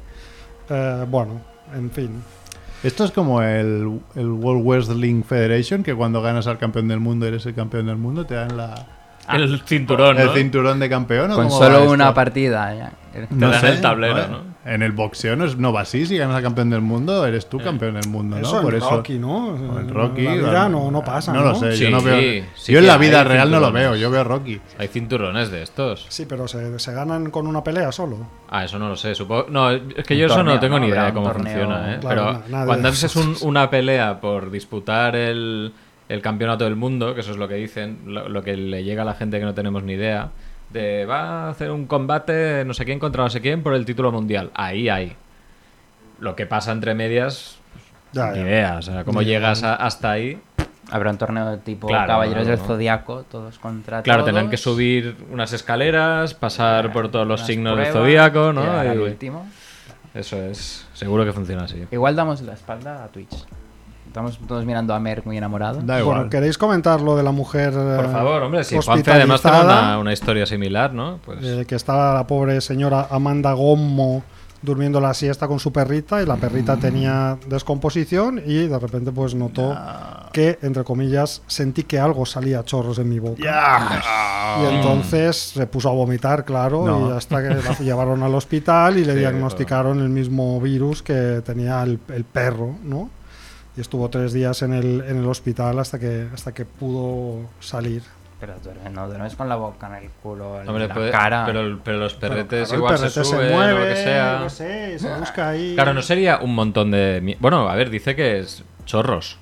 [0.70, 1.42] eh, bueno,
[1.74, 2.24] en fin.
[2.84, 7.26] Esto es como el, el World Wrestling Federation, que cuando ganas al campeón del mundo
[7.26, 8.99] eres el campeón del mundo, te dan la,
[9.34, 10.34] El cinturón, el ¿no?
[10.34, 11.32] cinturón de campeón.
[11.32, 11.92] ¿o Con cómo va solo esto?
[11.92, 12.74] una partida.
[12.76, 12.92] ya.
[13.12, 14.50] Te dan el tablero, ¿no?
[14.66, 17.50] En el boxeo no, es- no va así, si ganas al campeón del mundo, eres
[17.50, 18.42] tú campeón del mundo, ¿no?
[18.48, 18.90] Eso Por en eso.
[18.92, 19.48] Rocky, ¿no?
[19.48, 20.22] o en Rocky.
[20.24, 21.46] La vida no, no pasa, No ¿no?
[21.50, 22.46] lo sé, Sí, yo no veo.
[22.56, 23.90] sí yo en que la hay vida real no lo cinturones.
[23.92, 24.62] veo, yo veo Rocky.
[24.78, 26.06] Hay cinturones de estos.
[26.10, 28.18] Sí, pero se, se ganan con una pelea solo.
[28.50, 29.16] Ah, eso no lo sé.
[29.16, 29.48] Supongo...
[29.50, 30.86] No, es que yo eso no tengo ¿no?
[30.86, 31.54] ni idea de Habrá un cómo torneo.
[31.66, 31.98] funciona, ¿eh?
[32.00, 35.74] Claro, Pero na- nadie cuando haces un- una pelea por disputar el,
[36.10, 39.04] el campeonato del mundo, que eso es lo que dicen, lo, lo que le llega
[39.04, 40.30] a la gente que no tenemos ni idea,
[40.72, 43.86] de va a hacer un combate no sé quién contra no sé quién por el
[43.86, 44.52] título mundial.
[44.54, 45.16] Ahí hay.
[46.20, 47.58] Lo que pasa entre medias,
[48.12, 48.42] Ya, ni ya.
[48.44, 48.76] idea.
[48.78, 50.40] O sea, cómo llegas a- hasta ahí.
[50.92, 52.66] Habrá un torneo tipo Claro, Caballeros del ¿no?
[52.66, 54.26] Zodiaco, todos contra Claro, todos.
[54.28, 58.84] tendrán que subir unas escaleras, pasar por todos los signos del zodíaco, ¿no?
[58.94, 59.48] Y- último.
[60.16, 60.88] Eso es.
[60.94, 61.86] Seguro que funciona así.
[61.92, 63.46] Igual damos la espalda a Twitch.
[64.10, 65.82] Estamos todos mirando a Merck muy enamorado.
[65.84, 66.16] Da igual.
[66.18, 69.62] Bueno, ¿queréis comentar lo de la mujer Por eh, favor, hombre, si Juanfe además tiene
[69.62, 71.20] una, una historia similar, ¿no?
[71.24, 74.24] Pues eh, que estaba la pobre señora Amanda Gommo
[74.64, 79.36] durmiendo la siesta con su perrita y la perrita tenía descomposición y de repente pues
[79.36, 79.78] notó
[80.34, 84.60] que, entre comillas, sentí que algo salía a chorros en mi boca.
[84.60, 87.10] Y entonces se puso a vomitar, claro, No.
[87.10, 91.42] y hasta que la llevaron al hospital y le Sí, diagnosticaron el mismo virus que
[91.46, 93.12] tenía el, el perro, ¿no?
[93.80, 98.04] Y estuvo tres días en el, en el hospital hasta que, hasta que pudo salir.
[98.38, 101.46] Pero duermes, no duermes con la boca en el culo, en Hombre, la puede- cara.
[101.46, 104.40] Pero, pero los perretes Claro, el igual perrete se suben o lo que sea.
[104.44, 105.76] qué sé, se busca ahí.
[105.76, 107.38] Claro, no sería un montón de...
[107.40, 109.38] Bueno, a ver, dice que es chorros.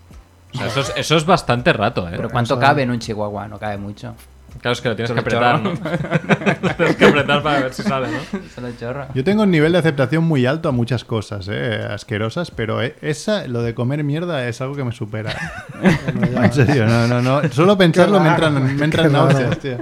[0.53, 2.13] O sea, eso es, eso es bastante rato, ¿eh?
[2.15, 3.47] Pero ¿cuánto cabe en un chihuahua?
[3.47, 4.13] No cabe mucho.
[4.61, 5.73] Claro, es que lo tienes que apretar, ¿no?
[6.77, 8.39] tienes que apretar para ver si sale, ¿no?
[8.53, 9.05] Solo chorro.
[9.13, 12.95] Yo tengo un nivel de aceptación muy alto a muchas cosas, eh, asquerosas, pero eh,
[13.01, 15.33] esa, lo de comer mierda es algo que me supera.
[16.47, 17.41] En serio, no, no, no.
[17.51, 19.77] Solo pensarlo me raro, entran, me entran náuseas, tío.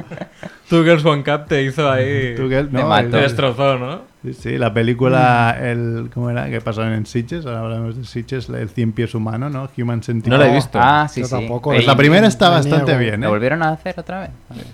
[0.69, 2.35] Tu Girls One Cup te hizo ahí...
[2.35, 2.89] Te no.
[2.89, 4.14] Te el- destrozó, ¿no?
[4.33, 6.49] Sí, la película, el, ¿cómo era?
[6.49, 9.69] Que pasaron en Sitges, ahora hablamos de Sitges, el cien pies humano, ¿no?
[9.77, 10.37] Human Centipede.
[10.37, 10.79] No la he visto.
[10.81, 11.31] Ah, sí, Yo sí.
[11.33, 11.69] tampoco.
[11.69, 12.99] Pues Ey, la primera está bastante niego.
[12.99, 13.29] bien, ¿Lo ¿eh?
[13.29, 14.29] volvieron a hacer otra vez?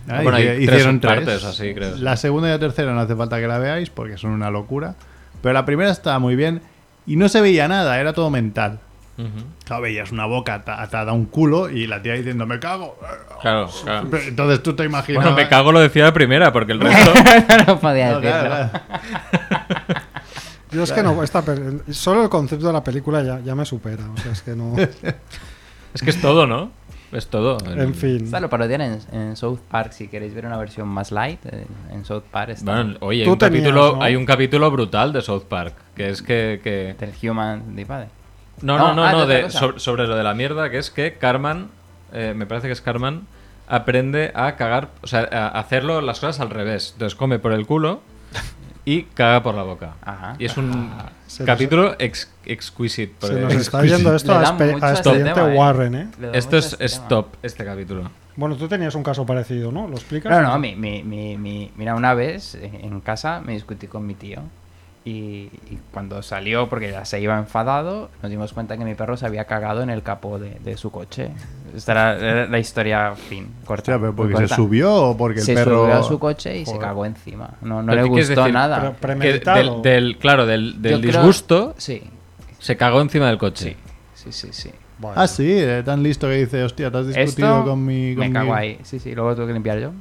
[0.07, 1.13] Ah, Bueno, hay hicieron tres.
[1.15, 1.95] partes así, creo.
[1.97, 4.95] La segunda y la tercera no hace falta que la veáis porque son una locura.
[5.41, 6.61] Pero la primera estaba muy bien
[7.07, 8.79] y no se veía nada, era todo mental.
[9.21, 9.45] Ujú.
[9.65, 12.97] Claro, veías una boca ata- atada a un culo y la tía diciendo, me cago.
[13.41, 14.10] Claro, claro.
[14.27, 15.23] Entonces tú te imaginas.
[15.23, 17.13] Bueno, me cago lo decía la primera, porque el resto...
[17.67, 18.39] no podía No, decirlo.
[18.47, 18.69] claro,
[19.47, 20.01] claro.
[20.71, 21.43] Yo es que no, esta
[21.91, 24.03] solo el concepto de la película ya, ya me supera.
[24.10, 24.75] O sea, es que no.
[25.93, 26.71] es que es todo, ¿no?
[27.12, 27.57] Es todo.
[27.69, 28.23] En fin.
[28.23, 29.91] Esta lo parodian en, en South Park.
[29.91, 33.27] Si queréis ver una versión más light, eh, en South Park está Bueno, oye, hay
[33.27, 34.01] un, tenías, capítulo, ¿no?
[34.03, 36.62] hay un capítulo brutal de South Park, que es que...
[36.63, 38.07] que- del Human Divide.
[38.62, 40.91] No, No, no, no, ah, no, de sobre, sobre lo de la mierda, que es
[40.91, 41.69] que Carman,
[42.13, 43.28] eh, me parece que es Carman,
[43.67, 46.91] aprende a cagar, o sea, a hacerlo las cosas al revés.
[46.93, 48.02] Entonces come por el culo
[48.86, 49.93] y caga por la boca.
[50.02, 50.36] Ajá.
[50.39, 53.28] Y es un nos- capítulo ex- exquisite.
[53.28, 55.58] Se nos está yendo esto a, a este expediente tema, ¿eh?
[55.58, 56.08] Warren, ¿eh?
[56.34, 57.08] Esto es, este es tema.
[57.08, 58.10] top, este capítulo.
[58.36, 59.88] Bueno, tú tenías un caso parecido, ¿no?
[59.88, 60.32] ¿Lo explicas?
[60.32, 64.06] No, no, mi, mi, mi, mi- mira, una vez eh, en casa me discutí con
[64.06, 64.41] mi tío
[65.03, 69.17] y, y cuando salió, porque ya se iba enfadado, nos dimos cuenta que mi perro
[69.17, 71.29] se había cagado en el capó de, de su coche.
[71.75, 73.93] Esta era, era la historia, fin, corta.
[73.93, 74.55] Hostia, pero muy porque se corta.
[74.55, 75.81] subió o porque el se perro.
[75.85, 76.87] subió a su coche y se Joder.
[76.87, 77.49] cagó encima.
[77.61, 78.53] No, no Pero le ¿qué quieres gustó decir?
[78.53, 78.93] nada.
[78.99, 79.19] Pero
[79.55, 82.03] del, del- claro, del, del Yo creo- disgusto Sí,
[82.59, 83.75] se cagó encima del coche.
[84.13, 84.49] sí, sí, sí.
[84.51, 84.71] sí.
[84.99, 85.19] Bueno.
[85.19, 88.15] Ah, sí, eh, tan listo que dice, hostia, te has discutido Esto con mi.
[88.15, 88.79] me con cago mi- ahí.
[88.83, 89.91] Sí, sí, luego tuve que limpiar yo.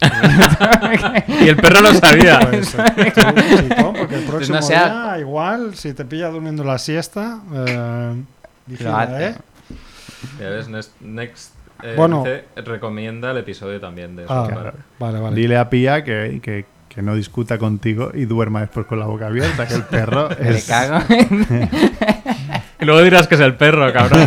[1.40, 2.40] Y el perro lo sabía.
[2.40, 3.20] Pues, eh, tú,
[3.68, 8.14] chico, porque el próximo no sea- día, igual, si te pilla durmiendo la siesta, eh,
[8.66, 9.08] vigila.
[9.22, 9.34] ¿eh?
[10.38, 12.18] Ya ves, Next, Next, eh, Bueno.
[12.24, 15.36] dice, recomienda el episodio también de Ah, vale, vale.
[15.36, 19.26] Dile a Pía que, que, que no discuta contigo y duerma después con la boca
[19.28, 20.66] abierta, que el perro Me es.
[20.66, 21.04] cago.
[22.82, 24.26] Y luego dirás que es el perro, cabrón.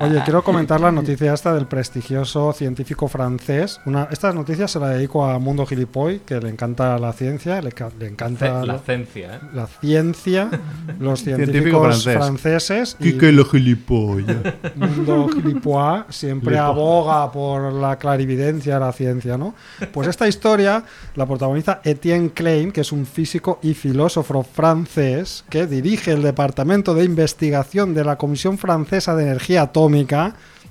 [0.00, 3.80] Oye, quiero comentar la noticia esta del prestigioso científico francés.
[3.84, 7.74] Una, esta noticia se la dedico a Mundo Gilipoy, que le encanta la ciencia, le,
[7.98, 9.40] le encanta la ciencia, ¿eh?
[9.52, 10.50] la ciencia,
[11.00, 12.16] los Científico científicos francés.
[12.16, 14.36] franceses y ¿Qué que lo gilipollas?
[14.76, 19.54] Mundo Gilipois siempre aboga por la clarividencia de la ciencia, ¿no?
[19.92, 20.84] Pues esta historia
[21.16, 26.94] la protagoniza Etienne Klein, que es un físico y filósofo francés que dirige el Departamento
[26.94, 29.87] de Investigación de la Comisión Francesa de Energía Atómica,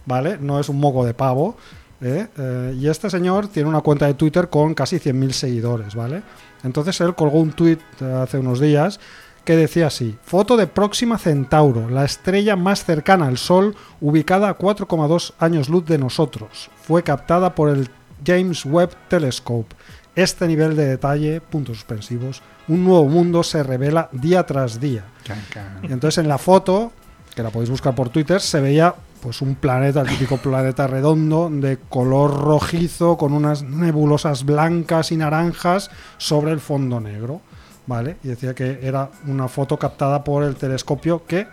[0.06, 0.38] ¿vale?
[0.40, 1.58] No es un moco de pavo.
[2.02, 2.28] ¿eh?
[2.38, 6.24] Eh, y este señor tiene una cuenta de Twitter con casi 100.000 seguidores, ¿vale?
[6.64, 9.00] Entonces él colgó un tweet eh, hace unos días
[9.46, 14.58] que decía así, foto de Próxima Centauro, la estrella más cercana al Sol, ubicada a
[14.58, 16.70] 4,2 años luz de nosotros.
[16.82, 17.90] Fue captada por el
[18.26, 19.74] James Webb Telescope.
[20.16, 25.06] Este nivel de detalle, puntos suspensivos, un nuevo mundo se revela día tras día.
[25.84, 26.92] Y entonces en la foto,
[27.34, 31.50] que la podéis buscar por Twitter, se veía pues un planeta, el típico planeta redondo
[31.52, 37.42] de color rojizo con unas nebulosas blancas y naranjas sobre el fondo negro,
[37.86, 38.18] ¿vale?
[38.24, 41.48] Y decía que era una foto captada por el telescopio que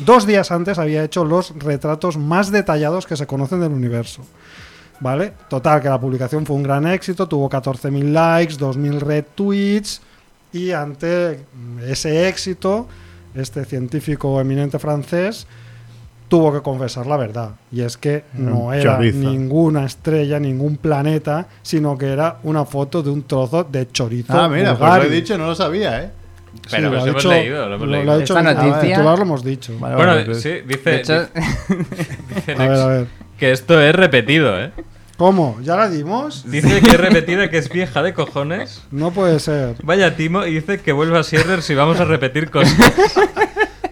[0.00, 4.22] dos días antes había hecho los retratos más detallados que se conocen del universo.
[5.00, 5.32] ¿Vale?
[5.48, 10.00] Total, que la publicación fue un gran éxito, tuvo 14.000 likes, 2.000 retweets
[10.52, 11.40] y ante
[11.84, 12.86] ese éxito,
[13.34, 15.48] este científico eminente francés
[16.34, 17.50] tuvo que confesar la verdad.
[17.70, 19.18] Y es que no Un era chorizo.
[19.18, 24.32] ninguna estrella, ningún planeta, sino que era una foto de un trozo de chorizo.
[24.36, 26.10] Ah, mira, pues lo he dicho, no lo sabía, ¿eh?
[26.54, 28.12] Sí, Pero lo lo ha hemos dicho- leído, lo hemos leído.
[28.12, 29.72] ha dicho Esta en- noticia- titular lo hemos dicho.
[29.78, 31.20] Vale, Bueno, vale, pues- sí, dice, De hecho,
[32.34, 33.06] dice A ver, Next a ver.
[33.38, 34.72] que esto es repetido, ¿eh?
[35.16, 35.56] ¿Cómo?
[35.62, 36.50] ¿Ya la dimos?
[36.50, 38.82] Dice que es repetida, que es vieja de cojones.
[38.90, 39.76] No puede ser.
[39.84, 42.74] Vaya timo y dice que vuelva a Sierrer si vamos a repetir cosas.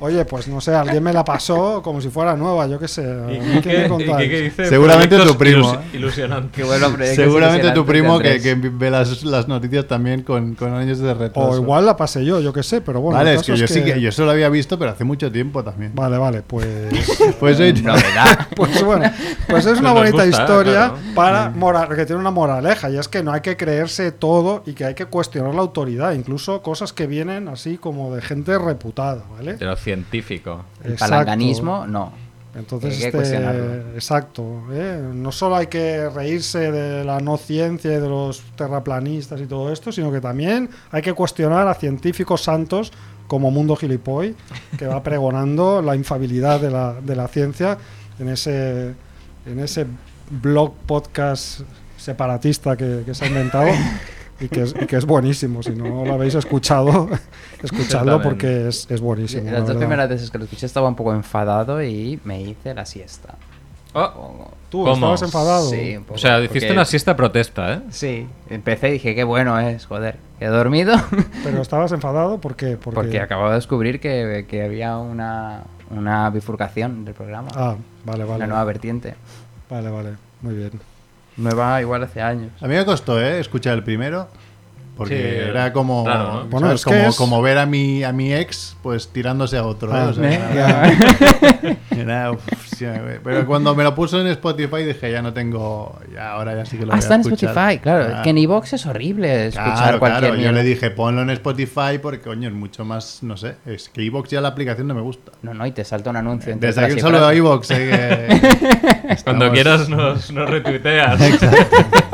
[0.03, 3.03] Oye, pues no sé, alguien me la pasó como si fuera nueva, yo qué sé.
[3.31, 4.07] Y ¿qué me y?
[4.23, 6.25] Quique dice Seguramente tu primo, ilus- ¿eh?
[6.25, 6.41] a
[6.89, 11.51] proyectos Seguramente tu primo que, ve las, las noticias también con, con años de retraso.
[11.51, 13.17] O igual la pasé yo, yo qué sé, pero bueno.
[13.17, 15.63] vale, es que yo sí que yo eso lo había visto, pero hace mucho tiempo
[15.63, 15.93] también.
[15.95, 16.67] Vale, vale, pues.
[17.39, 18.49] Pues Novedad.
[18.57, 19.11] Pues bueno,
[19.49, 20.99] pues es una bonita gusta, historia claro.
[21.15, 24.73] para moral, que tiene una moraleja y es que no hay que creerse todo y
[24.73, 29.23] que hay que cuestionar la autoridad, incluso cosas que vienen así como de gente reputada,
[29.37, 29.55] ¿vale?
[29.55, 30.65] De lo científico.
[30.83, 31.13] El Exacto.
[31.13, 32.13] palanganismo, no.
[32.55, 34.63] Entonces, Hay que este, exacto.
[34.73, 35.11] ¿eh?
[35.15, 39.73] No solo hay que reírse de la no ciencia y de los terraplanistas y todo
[39.73, 42.93] esto, sino que también hay que cuestionar a científicos santos
[43.27, 44.35] como Mundo Gilipoy,
[44.79, 47.79] que va pregonando la infabilidad de la, de la ciencia
[48.19, 48.95] en ese,
[49.47, 49.87] en ese
[50.31, 51.61] blog podcast
[51.97, 53.69] separatista que, que se ha inventado.
[54.43, 55.63] Y que es, y que es buenísimo.
[55.63, 57.09] Si no lo habéis escuchado,
[57.63, 59.45] escuchadlo porque es, es buenísimo.
[59.45, 59.81] la Las dos verdad.
[59.81, 63.35] primeras veces que lo escuché estaba un poco enfadado y me hice la siesta.
[63.95, 64.95] Oh, ¿Tú ¿Cómo?
[64.95, 65.69] estabas enfadado?
[65.69, 67.81] Sí, un poco, o sea, hiciste porque- una siesta protesta, ¿eh?
[67.91, 70.17] Sí, empecé y dije, qué bueno es, joder.
[70.41, 70.95] He dormido
[71.45, 72.79] Pero estabas enfadado ¿por qué?
[72.83, 77.49] Porque, porque acabo de descubrir que, que había una, una bifurcación del programa.
[77.55, 77.77] Ah,
[78.07, 78.37] vale, vale.
[78.37, 79.15] una nueva vertiente.
[79.69, 80.11] Vale, vale.
[80.41, 80.92] Muy bien.
[81.37, 82.51] Nueva igual hace años.
[82.61, 83.41] A mí me costó, ¿eh?
[83.41, 84.29] Escuchar el primero.
[84.97, 86.33] Porque Sí, era como, raro, ¿no?
[86.35, 86.51] ¿sabes?
[86.51, 89.65] Bueno, es que como, es- como ver a mi, a mi ex pues tirándose a
[89.65, 89.91] otro.
[89.91, 91.77] O sea, ya.
[91.97, 92.41] era- uf,
[92.77, 92.85] sí,
[93.25, 95.99] pero cuando me lo puso en Spotify dije, ya no tengo...
[96.13, 97.51] Ya, ahora ya sí que lo Ah, voy está a en escuchar.
[97.51, 98.15] Spotify, claro.
[98.17, 98.23] Ah.
[98.23, 100.43] Que en iVoox es horrible escuchar Claro, cualquier claro.
[100.45, 104.03] Yo le dije, ponlo en Spotify porque, coño, es mucho más, no sé, es que
[104.03, 105.33] iVoox ya la aplicación no me gusta.
[105.43, 106.55] No, no, y te salta un anuncio.
[106.59, 108.29] Desde aquí solo iVoox, eh,
[109.09, 111.19] que Cuando quieras nos, nos retuiteas.
[111.33, 112.12] Es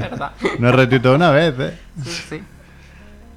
[0.00, 0.32] verdad.
[0.58, 1.78] Nos retuiteó una vez, ¿eh?
[2.04, 2.42] Sí, sí.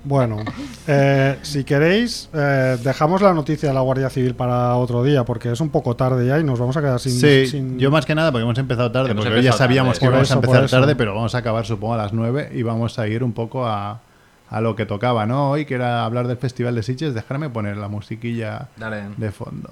[0.06, 0.40] Bueno,
[0.86, 5.50] eh, si queréis, eh, dejamos la noticia de la Guardia Civil para otro día, porque
[5.52, 7.14] es un poco tarde ya y nos vamos a quedar sin.
[7.14, 10.00] Sí, sin- yo más que nada porque hemos empezado tarde, Hemos porque ya sabíamos tarde.
[10.00, 13.00] que íbamos a empezar tarde, pero vamos a acabar supongo a las 9 y vamos
[13.00, 14.02] a ir un poco a,
[14.50, 15.52] a lo que tocaba, ¿no?
[15.52, 19.04] Hoy que era hablar del Festival de Sitges, dejarme poner la musiquilla Dale.
[19.16, 19.70] de fondo.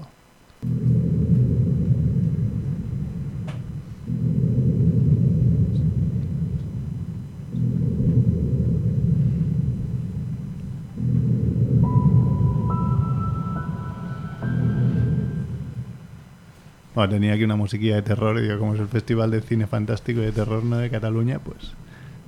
[16.93, 19.65] Bueno, tenía aquí una musiquilla de terror y digo, como es el Festival de Cine
[19.65, 20.77] Fantástico y de Terror ¿no?
[20.77, 21.73] de Cataluña, pues,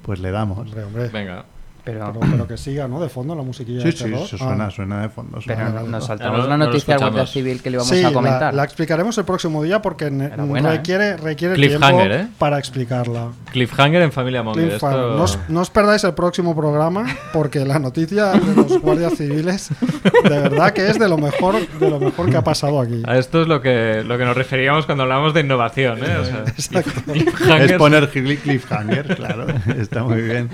[0.03, 0.59] pues le damos.
[0.59, 1.09] Hombre, hombre.
[1.09, 1.45] Venga.
[1.85, 3.01] Pero, Pero, pero que siga, ¿no?
[3.01, 4.21] De fondo la musiquilla Sí, de sí, terror.
[4.21, 4.45] eso Ah.
[4.47, 5.31] suena, suena de fondo.
[5.31, 5.97] pero suena de vale, fondo.
[5.97, 7.25] nos saltamos la noticia de Guardia.
[7.27, 8.53] Civil que le íbamos Sí, a la, comentar.
[8.53, 10.77] la explicaremos el próximo día porque buena, ¿eh?
[10.77, 12.35] requiere, requiere Cliffhanger, tiempo ¿eh?
[12.37, 13.27] para explicarla.
[13.51, 14.71] Cliffhanger en Familia Monger.
[14.71, 14.89] Esto...
[15.17, 19.69] No, os, no os perdáis el próximo programa porque la noticia de los guardias civiles
[20.23, 23.03] de verdad que es de lo mejor de lo mejor que ha pasado aquí.
[23.05, 26.15] A esto es lo que, lo que nos referíamos cuando hablamos de innovación, ¿eh?
[26.21, 27.11] O sea, Exacto.
[27.11, 27.71] cliffhanger.
[27.71, 29.47] Es poner cli- cliffhanger, claro.
[29.77, 30.49] Está muy bien.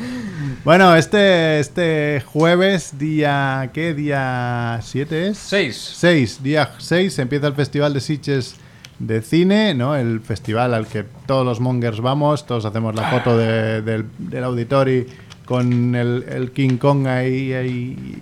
[0.65, 3.69] Bueno, este, este jueves, día.
[3.73, 3.93] ¿Qué?
[3.93, 5.37] ¿Día 7 es?
[5.37, 5.93] Seis.
[5.95, 8.55] 6, día 6, empieza el Festival de Sitges
[8.99, 9.95] de Cine, ¿no?
[9.95, 14.43] El festival al que todos los mongers vamos, todos hacemos la foto de- del, del
[14.43, 15.05] auditorio
[15.45, 18.21] con el, el King Kong ahí, ahí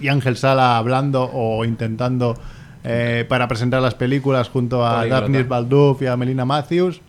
[0.00, 2.36] y Ángel Sala hablando o intentando
[2.82, 5.02] eh, para presentar las películas junto a.
[5.08, 7.00] Daphne Baldouf y a Melina Matthews.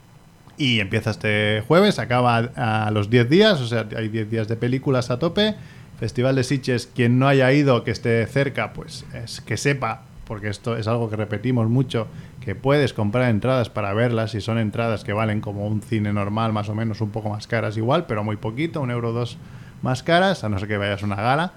[0.61, 4.55] Y empieza este jueves, acaba a los 10 días, o sea, hay 10 días de
[4.55, 5.55] películas a tope.
[5.99, 10.49] Festival de Sitges, quien no haya ido, que esté cerca, pues es que sepa, porque
[10.49, 12.05] esto es algo que repetimos mucho,
[12.41, 16.53] que puedes comprar entradas para verlas y son entradas que valen como un cine normal,
[16.53, 19.39] más o menos un poco más caras igual, pero muy poquito, un euro dos
[19.81, 21.53] más caras, a no ser que vayas a una gala.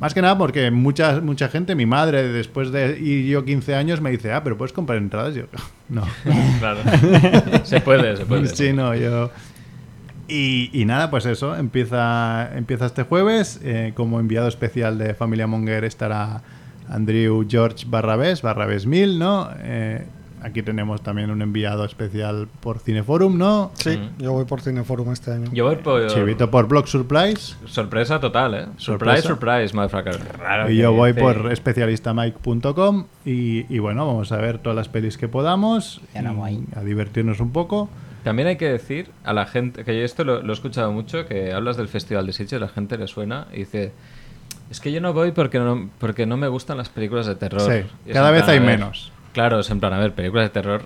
[0.00, 4.00] Más que nada porque mucha, mucha gente, mi madre, después de ir yo 15 años,
[4.00, 5.34] me dice, ah, pero puedes comprar entradas.
[5.34, 5.44] Yo,
[5.88, 6.02] no.
[6.58, 6.80] Claro.
[7.64, 8.46] se puede, se puede.
[8.48, 9.30] Sí, no, yo.
[10.28, 13.60] Y, y nada, pues eso, empieza, empieza este jueves.
[13.62, 16.42] eh, como enviado especial de Familia Monger estará
[16.88, 19.48] Andrew George Barrabés, Barrabés 1000, ¿no?
[19.60, 20.04] Eh,
[20.42, 23.70] aquí tenemos también un enviado especial por Cineforum, ¿no?
[23.74, 24.08] Sí, Ujú.
[24.18, 25.50] yo voy por Cineforum este año.
[25.52, 26.06] Yo voy por...
[26.08, 27.54] Chivito por Blog Surprise.
[27.66, 28.66] Sorpresa total, ¿eh?
[28.76, 30.18] Surprise, surprise, motherfucker.
[30.18, 35.16] Claro y yo voy por especialistamike.com y, y bueno, vamos a ver todas las pelis
[35.18, 36.64] que podamos Ya no y voy.
[36.74, 37.88] a divertirnos un poco.
[38.24, 41.26] También hay que decir a la gente, que yo esto lo, lo he escuchado mucho,
[41.26, 43.92] que hablas del Festival de Sitges, la gente le suena y dice,
[44.68, 47.60] es que yo no voy porque no, porque no me gustan las películas de terror.
[47.60, 49.12] Sí, cada vez hay menos.
[49.36, 50.82] Claro, es en plan, a ver, películas de terror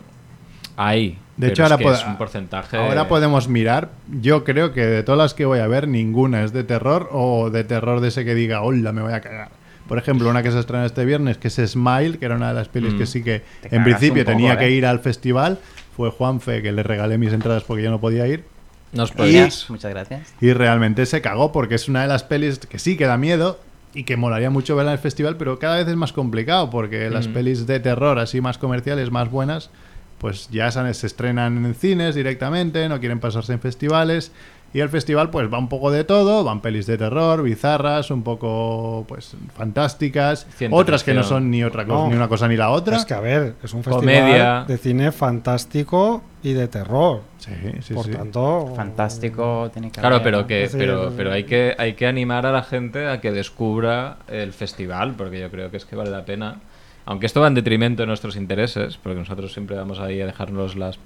[0.77, 1.19] hay.
[1.37, 2.77] De hecho, es ahora, que pod- es un porcentaje...
[2.77, 3.91] ahora podemos mirar.
[4.21, 7.49] Yo creo que de todas las que voy a ver, ninguna es de terror o
[7.51, 9.51] de terror de ese que diga, hola, me voy a cagar.
[9.89, 12.55] Por ejemplo, una que se estrena este viernes, que es Smile, que era una de
[12.55, 12.99] las pelis Mm.
[12.99, 14.59] que sí que Te en principio poco, tenía ¿eh?
[14.59, 15.59] que ir al festival.
[15.97, 18.45] Fue Juanfe que le regalé mis entradas porque yo no podía ir.
[18.93, 19.71] Nos Y- podrías...
[19.71, 20.35] Muchas gracias.
[20.41, 23.61] Y realmente se cagó porque es una de las pelis que sí que da miedo
[23.95, 27.11] y que molaría mucho verla en el festival, pero cada vez es más complicado porque
[27.11, 27.33] las Mm.
[27.33, 29.71] pelis de terror así más comerciales, más buenas,
[30.19, 34.33] pues ya se se estrenan en cines directamente, no quieren pasarse en festivales.
[34.73, 38.23] Y el festival pues va un poco de todo, van pelis de terror, bizarras, un
[38.23, 42.09] poco pues fantásticas, otras que no son ni otra cosa, No.
[42.09, 42.97] ni una cosa ni la otra.
[42.97, 44.65] Es que a ver, es un festival Comedia.
[44.69, 47.23] de cine fantástico y de terror.
[47.39, 48.13] Sí, sí, Por sí.
[48.13, 50.47] tanto, Fantástico, tiene que Claro, haber, pero ¿no?
[50.47, 51.15] que Sí, pero, sí.
[51.17, 55.41] pero hay que hay que animar a la gente a que descubra el festival, porque
[55.41, 56.61] yo creo que es que vale la pena.
[57.07, 60.77] Aunque esto va en detrimento de nuestros intereses, porque nosotros siempre vamos ahí a dejarnos
[60.77, 60.99] las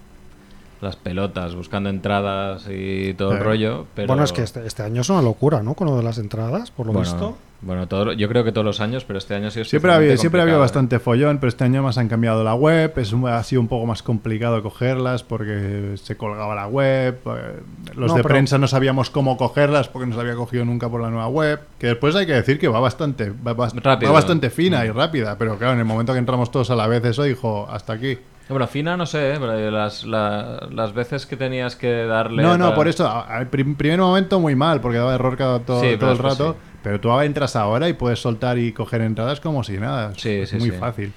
[0.81, 3.87] las pelotas, buscando entradas y todo el Eh, rollo.
[3.95, 5.75] Pero, Bueno, es que este, este año es una locura, ¿no?
[5.75, 7.39] Con lo de las entradas, por lo bueno, visto.
[7.63, 9.97] bueno, todo, yo creo que todos los años, pero este año ha sido Siempre ha
[9.97, 10.61] habido, siempre ha habido ¿eh?
[10.61, 13.69] bastante follón, pero este año más han cambiado la web, es un- ha sido un
[13.69, 17.61] poco más complicado cogerlas porque se colgaba la web, eh,
[17.95, 20.89] los No, de pero- prensa no sabíamos cómo cogerlas porque no se había cogido nunca
[20.91, 24.13] por la nueva web, que después hay que decir que va bastante, va, bas- Rápido.
[24.13, 26.87] va bastante fina y rápida, pero claro, en el momento que entramos todos a la
[26.87, 28.19] vez eso dijo, hasta aquí.
[28.49, 29.37] Bueno, fina no sé, ¿eh?
[29.41, 32.43] pero las, la- las veces que tenías que darle.
[32.43, 35.61] No, no, para- por eso, al prim- primer momento muy mal, porque daba error cada
[35.61, 36.79] todo, Sí, pero todo el rato, sí.
[36.83, 40.51] pero tú entras ahora y puedes soltar y coger entradas como si nada, Sí, es
[40.51, 40.77] sí, muy sí.
[40.77, 41.13] fácil.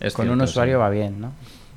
[0.00, 0.50] Es Con cierto, un sí.
[0.50, 1.32] usuario va bien, ¿no?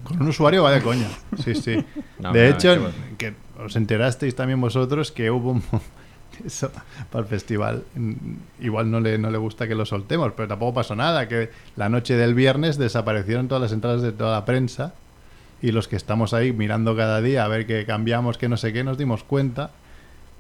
[0.06, 1.08] Con un usuario va de coña.
[1.44, 1.76] Sí, sí.
[2.20, 5.64] No, de no, hecho, que os enterasteis también vosotros que hubo un...
[6.46, 6.72] Eso,
[7.12, 7.84] para el festival.
[7.96, 8.14] mm,
[8.62, 11.28] Igual no le, no le gusta que lo soltemos, pero tampoco pasó nada.
[11.28, 14.94] Que la noche del viernes desaparecieron todas las entradas de toda la prensa
[15.62, 18.74] y los que estamos ahí mirando cada día a ver qué cambiamos, qué no sé
[18.74, 19.72] qué, nos dimos cuenta.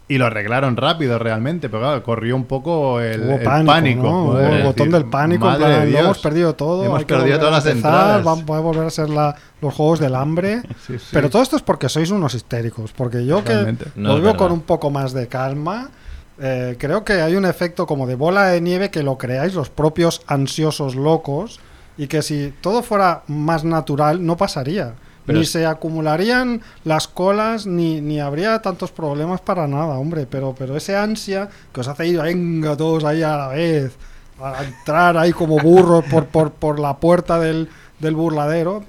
[0.07, 4.01] Y lo arreglaron rápido realmente, pero claro, corrió un poco el, Hubo el pánico, pánico.
[4.03, 4.25] ¿no?
[4.25, 6.55] poder Hubo el decir, botón del pánico, en "Madre plan, de lo Dios, hemos perdido
[6.55, 6.83] todo.
[6.85, 8.39] Hemos hay que perdido todas a las empezar, entradas.
[8.49, 10.61] a volver a ser la- los juegos del hambre.
[10.85, 11.05] Sí, sí.
[11.13, 12.91] Pero todo esto es porque sois unos histéricos.
[12.91, 15.89] Porque yo que No os veo con un poco más de calma,
[16.37, 19.69] eh, creo que hay un efecto como de bola de nieve que lo creáis los
[19.69, 21.61] propios ansiosos locos
[21.97, 24.95] y que si todo fuera más natural no pasaría.
[25.25, 30.25] Pero ni es- se acumularían las colas, ni, ni habría tantos problemas para nada, hombre.
[30.29, 33.93] Pero, pero ese ansia que os hace ir, venga, todos ahí a la vez,
[34.41, 37.69] a entrar ahí como burros por, por, por la puerta del,
[37.99, 38.83] del burladero,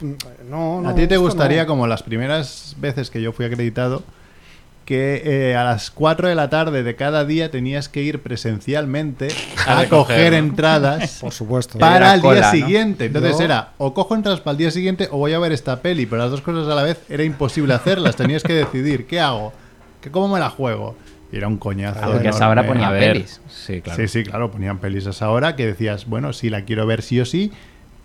[0.51, 0.89] no, no.
[0.89, 1.69] ¿A ti te gustaría, no.
[1.69, 4.03] como las primeras veces que yo fui acreditado,
[4.85, 9.29] que eh, a las 4 de la tarde de cada día tenías que ir presencialmente
[9.67, 10.39] A a, recoger, coger ¿no?
[10.39, 11.79] entradas Por supuesto.
[11.79, 12.51] para el día cola, ¿no?
[12.51, 13.05] siguiente?
[13.07, 15.81] Entonces Yo- era, o cojo entradas para el día siguiente o voy a ver esta
[15.81, 18.17] peli, pero las dos cosas a la vez era imposible hacerlas.
[18.17, 19.53] Tenías que decidir, ¿qué hago?
[20.01, 20.97] ¿Qué, ¿Cómo me la juego?
[21.33, 22.01] Y era un coñazo.
[22.13, 23.41] Porque a esa hora pelis.
[23.49, 24.01] Sí, claro.
[24.03, 27.03] Sí, sí, claro, ponían pelis a esa hora que decías, bueno, si la quiero ver
[27.03, 27.53] sí o sí,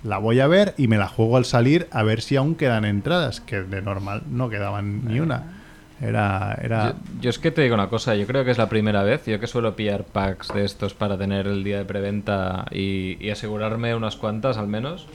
[0.03, 2.85] la voy a ver y me la juego al salir a ver si aún quedan
[2.85, 5.58] entradas, que de normal no quedaban ni una.
[6.01, 6.87] Era, era...
[6.87, 9.25] Yo, yo es que te digo una cosa, yo creo que es la primera vez,
[9.25, 13.29] yo que suelo pillar packs de estos para tener el día de preventa y, y
[13.31, 15.07] asegurarme unas cuantas al menos,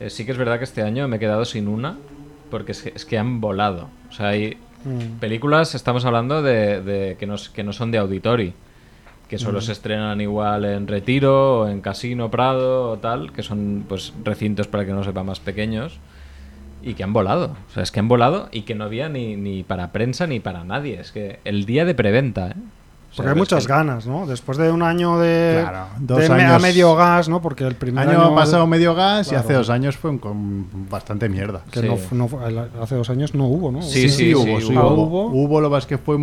[0.00, 1.98] eh, sí que es verdad que este año me he quedado sin una,
[2.50, 3.88] porque es que, es que han volado.
[4.08, 5.18] O sea, hay Mm.
[5.18, 8.52] películas, estamos hablando de, de que, no, s- que no son de auditori,
[9.30, 13.86] que solo se estrenan igual en Retiro o en Casino Prado o tal, que son
[13.88, 15.98] pues recintos para que no sepa más pequeños.
[16.84, 17.56] Y que han volado.
[17.68, 20.40] O sea, es que han volado y que no había ni, ni para prensa ni
[20.40, 21.00] para nadie.
[21.00, 22.54] Es que el día de preventa, ¿eh?
[23.14, 24.26] O sea, Porque hay muchas que- ganas, ¿no?
[24.26, 27.40] Después de un año de, Claro, dos de me- a años- medio gas, ¿no?
[27.40, 30.66] Porque el primer año, año, pasado medio gas y hace dos años fue un, con
[30.90, 31.60] bastante mierda.
[31.70, 31.88] que Sí.
[32.10, 32.28] no,
[32.82, 33.82] hace dos años no hubo, ¿no?
[33.82, 34.94] Sí, sí, hubo, sí, sí, hubo.
[34.94, 35.26] hubo.
[35.28, 36.16] Hubo, lo que pasa es que fue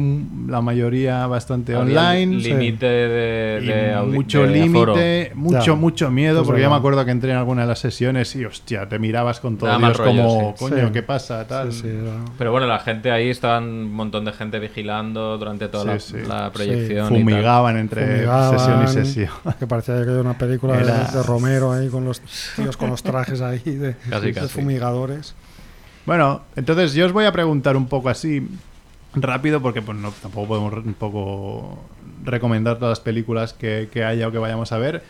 [0.47, 2.41] la mayoría bastante había online.
[2.43, 2.49] sí.
[2.49, 5.73] Límite de, de mucho límite, mucho, Ya.
[5.75, 6.75] mucho miedo, Pues porque yo verdad.
[6.75, 9.77] me acuerdo que entré en alguna de las sesiones y hostia, te mirabas con todo
[9.77, 10.65] Dios rollo, como, sí.
[10.65, 10.93] coño, Sí.
[10.93, 11.47] ¿qué pasa?
[11.47, 11.71] Tal.
[11.71, 15.67] Sí, sí, era- Pero bueno, la gente ahí, estaban un montón de gente vigilando durante
[15.67, 16.27] toda Sí, la, sí.
[16.27, 16.80] la proyección.
[17.07, 19.29] Fumigaban entre Fumigaban, sesión y sesión.
[19.59, 22.21] Que parecía que era una película de- Era- de, Romero ahí con los
[22.55, 24.47] tíos con los trajes ahí de, Casi, de casi.
[24.47, 25.33] fumigadores.
[26.05, 28.47] Bueno, entonces yo os voy a preguntar un poco así
[29.13, 31.83] rápido porque pues no, tampoco podemos un poco
[32.23, 35.03] recomendar todas las películas que, que haya o que vayamos a ver.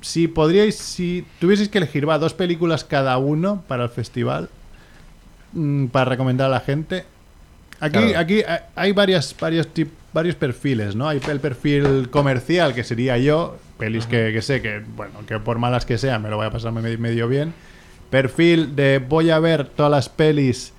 [0.00, 4.50] Si podríais, si tuvieseis que elegir, va, dos películas cada uno para el festival
[5.52, 7.04] mm, para recomendar a la gente.
[7.80, 8.18] Aquí, Claro.
[8.18, 11.08] aquí ha- hay varias, varios, tip- varios perfiles, ¿no?
[11.08, 15.58] Hay el perfil comercial, que sería yo, pelis que, que sé que, bueno, que por
[15.58, 17.52] malas que sean, me lo voy a pasar medio, medio bien.
[18.10, 20.72] Perfil de voy a ver todas las pelis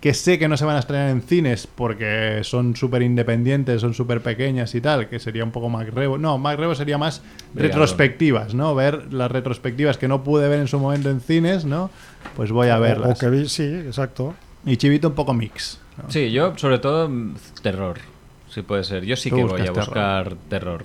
[0.00, 3.94] que sé que no se van a estrenar en cines porque son súper independientes, son
[3.94, 6.18] súper pequeñas y tal, que sería un poco MacRevo.
[6.18, 7.22] No, MacRevo sería más
[7.52, 7.68] Brigado.
[7.68, 8.74] retrospectivas, ¿no?
[8.74, 11.88] Ver las retrospectivas que no pude ver en su momento en cines, ¿no?
[12.34, 13.16] Pues voy a O- verlas.
[13.16, 14.34] O, que vi, sí, exacto.
[14.66, 15.78] Y Chivito un poco mix.
[15.98, 16.10] ¿No?
[16.10, 17.98] Sí, yo sobre todo mm, terror,
[18.48, 19.04] si puede ser.
[19.04, 20.84] Yo sí Tú que voy a buscar terror.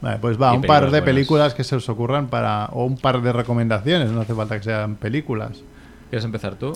[0.00, 1.04] Vale, pues va, Y un par de películas buenas.
[1.04, 2.66] películas que se os ocurran para.
[2.66, 5.58] o un par de recomendaciones, no hace falta que sean películas.
[6.10, 6.72] ¿Quieres empezar tú?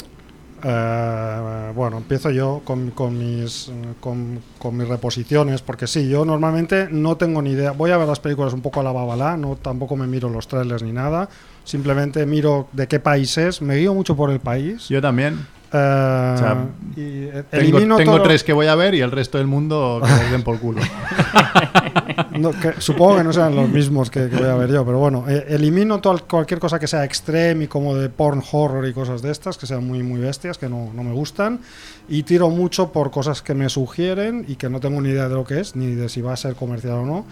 [0.63, 3.71] Eh, bueno, empiezo yo con, con mis,
[4.01, 7.73] con, con mis reposiciones, porque sí, yo normalmente no tengo ni idea.
[7.73, 10.49] Voy a ver las películas un poco a la babalá, no, tampoco me miro los
[10.49, 11.29] trailers ni nada.
[11.65, 14.89] Simplemente miro de qué país es, me guío mucho por el país.
[14.89, 15.47] Yo también.
[15.73, 16.67] O sea,
[16.97, 17.01] y
[17.33, 20.31] eh, Tengo, todo- tres que voy a ver y el resto del mundo que les
[20.33, 20.81] den por culo.
[22.39, 24.99] no, que supongo que no sean los mismos que, que voy a ver yo, pero
[24.99, 28.93] bueno, eh, elimino todo- cualquier cosa que sea extreme y como de porn horror y
[28.93, 31.61] cosas de estas, que sean muy, muy bestias, que no, no me gustan,
[32.09, 35.35] y tiro mucho por cosas que me sugieren y que no tengo ni idea de
[35.35, 37.25] lo que es, ni de si va a ser comercial o no,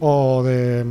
[0.00, 0.84] o de,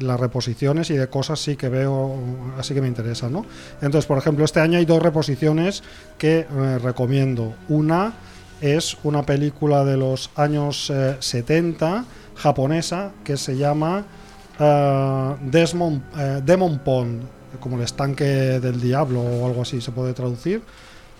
[0.00, 2.16] las reposiciones y de cosas sí que veo,
[2.58, 3.44] así que me interesan, ¿no?
[3.82, 5.82] Entonces, por ejemplo, este año hay dos reposiciones
[6.18, 7.54] que eh, recomiendo.
[7.68, 8.14] Una
[8.60, 14.04] es una película de los años eh, 70 japonesa que se llama
[14.58, 17.22] eh, eh, Demon Pond,
[17.60, 20.62] como el estanque del diablo o algo así se puede traducir,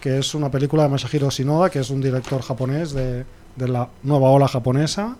[0.00, 3.24] que es una película de Masahiro Shinoda, que es un director japonés de,
[3.56, 5.16] de la nueva ola japonesa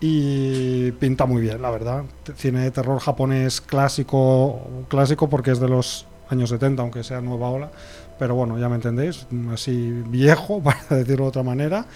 [0.00, 2.04] y pinta muy bien, la verdad.
[2.36, 7.48] Cine de terror japonés clásico, clásico porque es de los años 70, aunque sea nueva
[7.48, 7.70] ola,
[8.18, 11.86] pero bueno, ya me entendéis, así viejo, para decirlo de otra manera.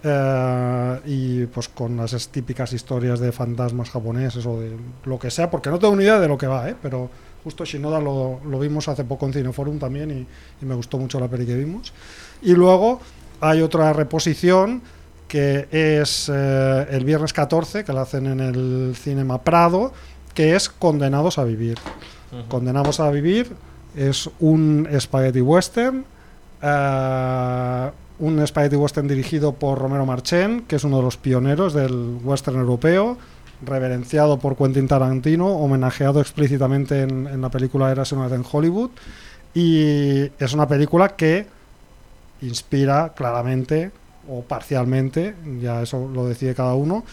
[0.00, 5.50] Eh, y pues con las típicas historias de fantasmas japoneses o de lo que sea,
[5.50, 6.76] porque no tengo ni idea de lo que va, ¿eh?
[6.80, 7.10] pero
[7.42, 10.26] justo Shinoda lo, lo vimos hace poco en Cineforum también y,
[10.62, 11.92] y me gustó mucho la peli que vimos.
[12.42, 13.00] Y luego
[13.40, 14.82] hay otra reposición
[15.28, 19.92] que es eh, el viernes 14, que la hacen en el Cinema Prado,
[20.34, 21.78] que es Condenados a Vivir.
[22.48, 23.50] Condenados a Vivir
[23.94, 26.04] es un spaghetti western,
[26.62, 32.18] eh, un spaghetti western dirigido por Romero Marchén, que es uno de los pioneros del
[32.24, 33.18] western europeo,
[33.64, 38.90] reverenciado por Quentin Tarantino, homenajeado explícitamente en, en la película Eras una vez en Hollywood,
[39.54, 41.46] y es una película que
[42.40, 43.90] inspira claramente
[44.28, 47.04] o parcialmente, ya eso lo decide cada uno,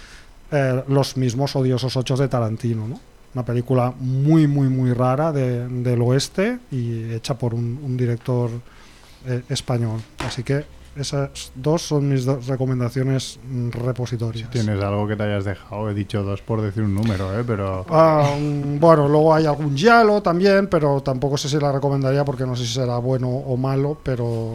[0.51, 2.99] eh, los mismos odiosos ocho de Tarantino, ¿no?
[3.33, 8.49] Una película muy, muy, muy rara de- del oeste y hecha por un, un director
[9.27, 9.99] eh, español.
[10.25, 10.63] Así que
[10.95, 14.49] esas dos son mis dos recomendaciones mm, repositorias.
[14.51, 15.89] Tienes algo que te hayas dejado.
[15.89, 17.43] He dicho dos por decir un número, ¿eh?
[17.45, 17.85] Pero...
[17.89, 18.25] Ah,
[18.79, 22.65] bueno, luego hay algún Yalo también, pero tampoco sé si la recomendaría porque no sé
[22.65, 24.53] si será bueno o malo, pero...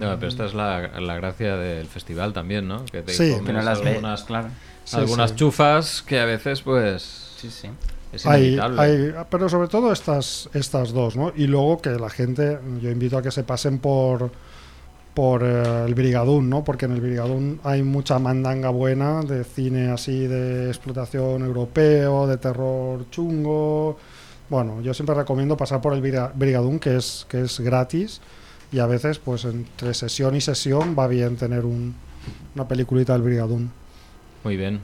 [0.00, 2.84] No, pero esta es la, la gracia del festival también, ¿no?
[2.86, 3.30] Que te Sí.
[3.32, 4.48] comes Que no las algunas, claro.
[4.84, 5.36] Sí, algunas sí.
[5.36, 7.02] chufas que a veces, pues,
[7.36, 7.68] Sí, sí.
[8.12, 8.80] es Hay, inevitable.
[8.80, 11.32] hay- pero sobre todo estas, estas dos, ¿no?
[11.36, 14.30] Y luego que la gente, yo invito a que se pasen por
[15.14, 16.62] por eh, el Brigadún, ¿no?
[16.62, 22.36] Porque en el Brigadún hay mucha mandanga buena de cine así de explotación europeo, de
[22.36, 23.98] terror chungo.
[24.48, 28.20] Bueno, yo siempre recomiendo pasar por el Briga- Brigadún, que es, que es gratis,
[28.72, 31.94] y a veces, pues entre sesión y sesión va bien tener un,
[32.54, 33.70] una peliculita del Brigadún.
[34.44, 34.80] Muy bien.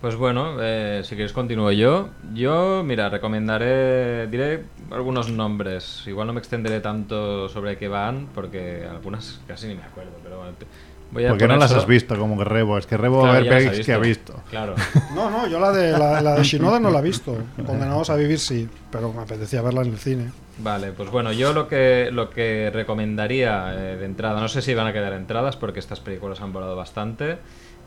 [0.00, 2.10] Pues bueno, eh, si quieres continúo yo.
[2.32, 6.04] Yo, mira, recomendaré, diré algunos nombres.
[6.06, 10.38] Igual no me extenderé tanto sobre qué van, porque algunas casi ni me acuerdo, pero
[10.38, 10.66] bueno, te-
[11.10, 12.78] voy a ¿Por qué no las solo- has visto como que Rebo?
[12.78, 14.40] Es que Rebo Claro, a ver pelis que ha visto.
[14.50, 14.76] Claro.
[15.16, 17.36] No, no, yo la de, la, la de Shinoda no la he visto.
[17.66, 20.30] Condenados a vivir sí, pero me apetecía verla en el cine.
[20.60, 24.74] Vale, pues bueno, yo lo que, lo que recomendaría eh, de entrada, no sé si
[24.74, 27.38] van a quedar entradas porque estas películas han volado bastante.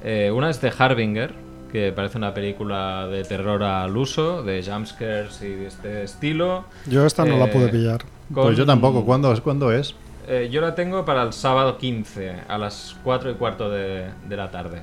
[0.04, 1.34] Eh, una es de Harbinger,
[1.72, 6.64] que parece una película de terror al uso, de jumpscares y de este estilo.
[6.86, 8.02] Yo esta no la Eh, pude pillar.
[8.34, 9.04] con- Pues yo tampoco.
[9.06, 9.42] ¿Cuándo es?
[9.42, 9.94] ¿Cuándo es?
[10.28, 14.38] Eh, yo la tengo para el sábado 15, a las 4 y cuarto de, de
[14.38, 14.82] la tarde.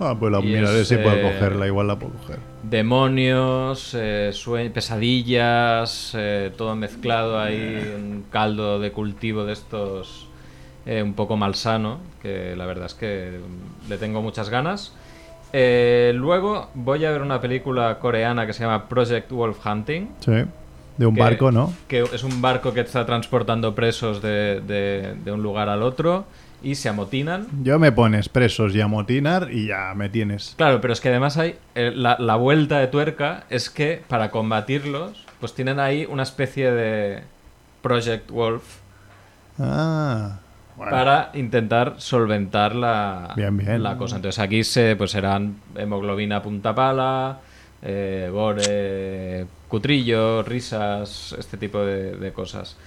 [0.00, 1.66] Ah, pues la miraré si puedo eh, cogerla.
[1.66, 2.38] Igual la puedo coger.
[2.62, 10.26] Demonios, eh, sue- pesadillas, eh, todo mezclado ahí, un caldo de cultivo de estos
[10.86, 13.38] eh, un poco malsano, que la verdad es que
[13.88, 14.94] le tengo muchas ganas.
[15.52, 20.08] Eh, luego voy a ver una película coreana que se llama Project Wolf Hunting.
[20.20, 20.32] Sí.
[20.96, 21.72] De un que- barco, ¿no?
[21.88, 26.24] Que es un barco que está transportando presos de, de- de un lugar al otro
[26.62, 27.46] y se amotinan.
[27.62, 30.54] Yo me pones presos y a motinar y ya me tienes.
[30.56, 34.30] Claro, pero es que además hay eh, la, la vuelta de tuerca es que para
[34.30, 37.22] combatirlos, pues tienen ahí una especie de
[37.82, 38.62] Project Wolf
[39.58, 40.38] Ah.
[40.76, 40.92] Bueno.
[40.92, 43.82] para intentar solventar la, Bien, bien.
[43.82, 44.16] la cosa.
[44.16, 47.38] Entonces aquí se, pues serán hemoglobina punta pala,
[47.82, 52.78] eh, gore, cutrillo, risas, este tipo de, de cosas.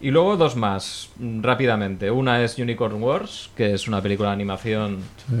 [0.00, 1.10] Y luego dos más,
[1.42, 2.10] rápidamente.
[2.10, 5.34] Una es Unicorn Wars, que es una película de animación Sí.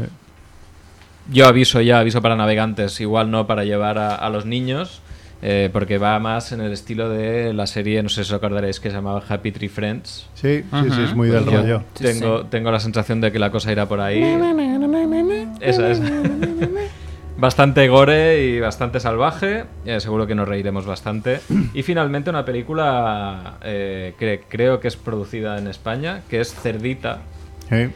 [1.32, 5.00] yo aviso ya, aviso para navegantes, igual no para llevar a, a los niños,
[5.42, 8.80] eh, porque va más en el estilo de la serie, no sé si os acordaréis,
[8.80, 10.26] que se llamaba Happy Tree Friends.
[10.34, 11.82] Sí, sí, sí, es muy del Pues rollo.
[11.94, 12.46] Tengo, sí.
[12.50, 14.20] tengo la sensación de que la cosa irá por ahí.
[15.60, 16.00] Esa es.
[17.38, 19.64] Bastante gore y bastante salvaje.
[19.86, 21.40] eh, seguro que nos reiremos bastante.
[21.72, 27.20] Y finalmente una película eh, que creo que es producida en España, que es Cerdita.
[27.70, 27.88] Sí.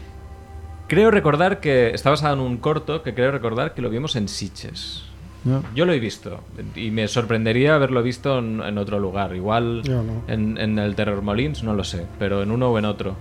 [0.89, 4.29] Creo recordar que está basada en un corto que creo recordar que lo vimos en
[4.29, 5.05] Sitges.
[5.45, 5.65] ¿no?
[5.75, 6.41] Yo lo he visto
[6.77, 9.35] y me sorprendería haberlo visto en, en otro lugar.
[9.35, 10.23] Igual no.
[10.29, 13.17] en, en el Terror Molins, no lo sé, pero en uno o en otro.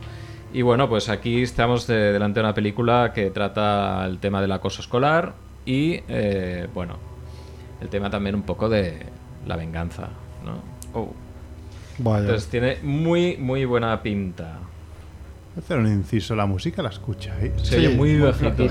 [0.54, 4.52] Y bueno, pues aquí estamos de- delante de una película que trata el tema del
[4.52, 5.34] acoso escolar
[5.66, 6.98] y, eh, bueno,
[7.82, 9.06] el tema también un poco de
[9.46, 10.10] la venganza,
[10.46, 10.62] ¿no?
[11.00, 11.14] Oh.
[11.98, 12.22] Vaya.
[12.22, 14.60] Entonces tiene muy, muy buena pinta.
[15.54, 16.36] Voy a hacer un inciso.
[16.36, 17.52] La música la escucháis.
[17.62, 18.66] Se oye muy muy bajito.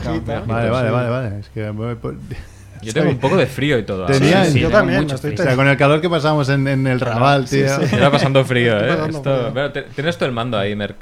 [0.47, 0.93] Vale, vale, sí.
[0.95, 1.39] vale, vale.
[1.41, 1.97] Es que me-
[2.83, 4.07] Yo tengo un poco de frío y todo.
[4.07, 4.51] Tenía- ahora.
[4.51, 6.99] Sí, yo tengo también, estoy O sea, con el calor que pasamos en, en el
[6.99, 7.69] Raval, Sí, tío.
[7.75, 7.81] sí.
[7.81, 8.93] Me está pasando frío, Estoy ¿eh?
[8.97, 9.51] pasando Esto- frío.
[9.53, 10.97] pero te- tienes tú el mando ahí, Merck.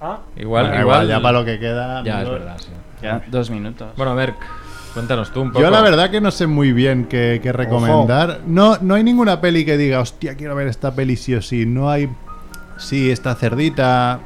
[0.00, 2.04] Ah, Igual, Bueno, igual, ya para lo que queda.
[2.04, 2.68] Ya, es verdad, sí.
[3.02, 3.88] Ya, dos minutos.
[3.96, 4.36] Bueno, Merck,
[4.92, 5.60] cuéntanos tú un poco.
[5.60, 8.40] Yo la verdad que no sé muy bien qué, qué recomendar.
[8.46, 11.66] No, no hay ninguna peli que diga, hostia, quiero ver esta peli sí o sí.
[11.66, 12.08] No hay...
[12.78, 14.20] Sí, esta cerdita...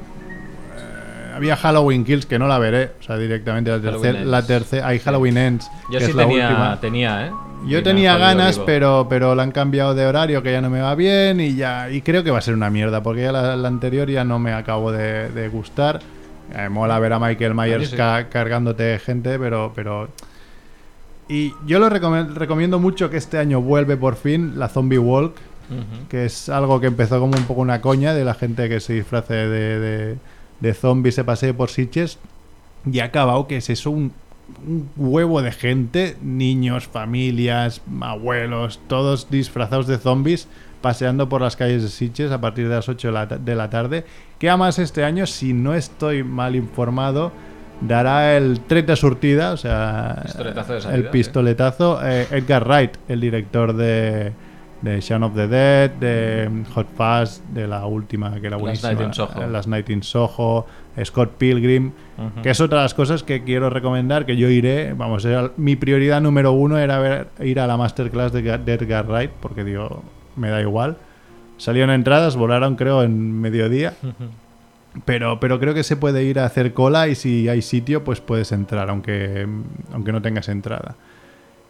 [0.77, 2.93] eh, había Halloween Kills que no la veré.
[3.01, 4.25] O sea, directamente la tercera...
[4.25, 5.71] La tercera hay Halloween Ends.
[5.91, 6.81] Yo que sí es la tenía, última.
[6.81, 7.31] tenía, ¿eh?
[7.67, 10.95] Yo tenía ganas, pero, pero la han cambiado de horario, que ya no me va
[10.95, 13.69] bien y ya y creo que va a ser una mierda, porque ya la, la
[13.69, 16.01] anterior ya no me acabo de, de gustar.
[16.55, 17.97] Eh, mola ver a Michael Myers sí.
[17.97, 20.11] ca- cargándote gente, pero, pero...
[21.29, 25.37] Y yo lo recomiendo mucho que este año vuelve por fin la Zombie Walk,
[26.11, 28.93] que es algo que empezó como un poco una coña de la gente que se
[28.93, 30.17] disfrace de, de,
[30.61, 32.19] de zombies, se pasee por Sitges,
[32.91, 34.13] y ha acabado que es eso, un,
[34.67, 40.49] un huevo de gente, niños, familias, abuelos, todos disfrazados de zombies,
[40.83, 43.71] paseando por las calles de Sitges a partir de las 8 de la, de la
[43.71, 44.05] tarde,
[44.39, 47.33] que además este año, si no estoy mal informado,
[47.81, 52.97] dará el tret de surtida, o sea, Pistoletazo de salida, el pistoletazo, eh, Edgar Wright,
[53.09, 54.33] el director de,
[54.83, 59.07] de Shaun of the Dead, de Hot Fuzz, de la última que era buenísima, Night
[59.09, 59.43] in Soho.
[59.43, 60.67] eh, Night in Soho,
[61.05, 61.93] Scott Pilgrim,
[62.43, 65.75] que es otra de las cosas que quiero recomendar, que yo iré, vamos, era- mi
[65.77, 69.65] prioridad número uno era ver- ir a la masterclass de, Ga- de Edgar Wright, porque
[69.65, 70.03] digo,
[70.37, 70.97] me da igual.
[71.57, 74.31] Salieron entradas, volaron creo en mediodía, Ujú.
[75.05, 78.21] Pero, pero creo que se puede ir a hacer cola y si hay sitio, pues
[78.21, 79.47] puedes entrar, aunque,
[79.93, 80.95] aunque no tengas entrada.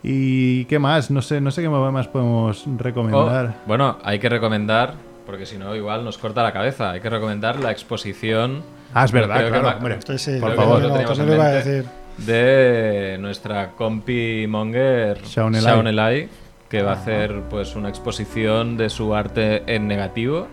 [0.02, 1.10] ¿Y qué más?
[1.10, 3.54] No sé, no sé qué más podemos Oh, recomendar.
[3.66, 4.94] bueno, hay que recomendar,
[5.24, 6.90] porque si no, igual nos corta la cabeza.
[6.90, 8.62] Hay que recomendar la exposición.
[8.92, 9.98] Ah, es verdad, claro, hombre.
[10.06, 10.38] sí, sí.
[10.40, 10.82] Por favor.
[10.82, 11.84] lo No, teníamos también en lo iba a decir.
[12.18, 15.54] De nuestra compi monger Shaun
[15.88, 16.28] Eli,
[16.68, 20.46] que va a hacer pues una exposición de su arte en negativo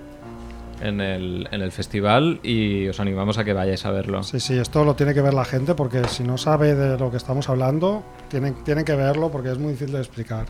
[0.82, 4.24] en el, en el festival y os animamos a que vayáis a verlo.
[4.24, 7.12] Sí, sí, esto lo tiene que ver la gente porque si no sabe de lo
[7.12, 10.46] que estamos hablando, tienen, tienen que verlo porque es muy difícil de explicar.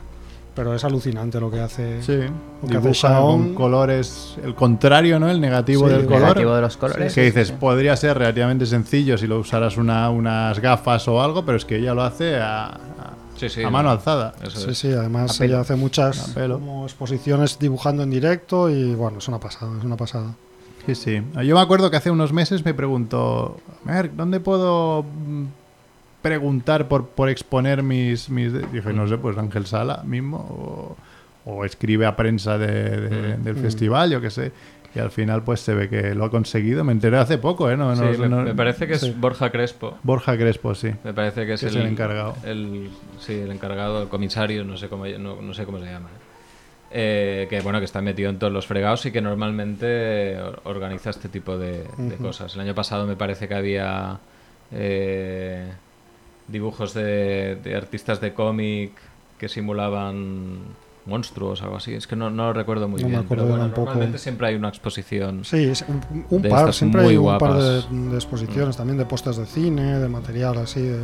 [0.54, 2.04] Pero es alucinante lo que hace.
[2.04, 2.20] Sí,
[2.62, 5.30] Lo que hace con colores, el contrario, ¿no?
[5.30, 6.22] El negativo Sí, del el color.
[6.24, 7.16] negativo de los colores.
[7.16, 7.54] que dices, Sí.
[7.58, 11.78] podría ser relativamente sencillo si lo usaras una, unas gafas o algo, pero es que
[11.78, 12.78] ella lo hace a-
[13.42, 13.64] Sí, sí.
[13.64, 14.34] a mano alzada.
[14.44, 14.78] Eso Sí, es.
[14.78, 19.78] sí, además ella hace muchas como exposiciones dibujando en directo y bueno, es una pasada,
[19.78, 20.34] es una pasada.
[20.86, 21.22] Sí, sí.
[21.46, 25.44] Yo me acuerdo que hace unos meses me preguntó, Merck, ¿dónde puedo mm,
[26.22, 28.54] preguntar por, por exponer mis, mis...
[28.54, 30.38] de-?" Dije, no sé, pues Ángel Sala mismo,
[31.46, 33.44] o, o escribe a prensa de- de- Mm.
[33.44, 33.62] del Mm.
[33.62, 34.52] festival, yo qué sé.
[34.94, 36.84] Y al final pues se ve que lo ha conseguido.
[36.84, 37.78] Me enteré hace poco, ¿eh?
[37.78, 39.20] No, Sí, no- me, no- me parece que es.
[39.20, 39.98] Borja Crespo.
[40.04, 40.92] Borja Crespo, sí.
[41.04, 42.36] Me parece que es, Que es el encargado.
[42.44, 42.90] el-
[43.20, 46.10] sí, el encargado, el comisario, no sé cómo, no, no sé cómo se llama.
[46.94, 51.10] Eh, que bueno, que está metido en todos los fregados y que normalmente or- organiza
[51.12, 51.86] este tipo de,
[52.22, 52.54] cosas.
[52.56, 54.20] El año pasado me parece que había
[54.74, 55.72] eh,
[56.50, 58.92] dibujos de, de artistas de cómic
[59.38, 60.60] que simulaban
[61.06, 61.94] monstruos o algo así.
[61.94, 63.26] Es que no, no lo recuerdo muy No me bien.
[63.28, 63.86] Pero acuerdo bueno, tampoco.
[63.86, 65.44] normalmente siempre hay una exposición.
[65.44, 67.80] Sí, es un, par, siempre hay un par de,
[68.16, 71.00] exposiciones también de postes de cine, de material así de...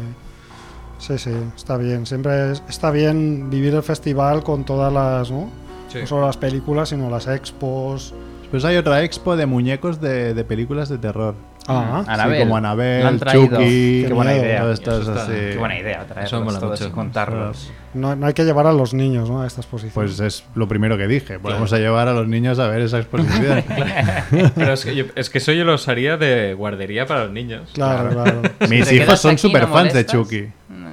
[0.99, 2.05] Sí, sí, está bien.
[2.05, 5.49] Siempre es- está bien vivir el festival con todas las, ¿no?
[5.89, 5.99] Sí.
[6.01, 8.13] No solo las películas, sino las expos.
[8.41, 11.35] Después hay otra expo de muñecos de, de películas de terror.
[11.69, 12.39] Ah, Sí, Anabel.
[12.39, 13.45] como Anabel, La han traído.
[13.57, 14.61] Chucky, Qué buena idea.
[14.61, 15.31] todas estas Eso está- así.
[15.33, 16.87] Qué buena idea traerlos todos mucho.
[16.87, 17.71] y contarlos.
[17.93, 19.41] no, no hay que llevar a los niños ¿no?
[19.41, 19.93] a esta exposición.
[19.93, 21.37] Pues es lo primero que dije.
[21.37, 23.63] Vamos a llevar a los niños a ver esa exposición.
[24.55, 27.69] Pero es que, yo- es que eso yo lo usaría de guardería para los niños.
[27.73, 28.41] claro, claro.
[28.69, 30.05] Mis ¿Te hijos son no fans de?
[30.05, 30.47] Chucky.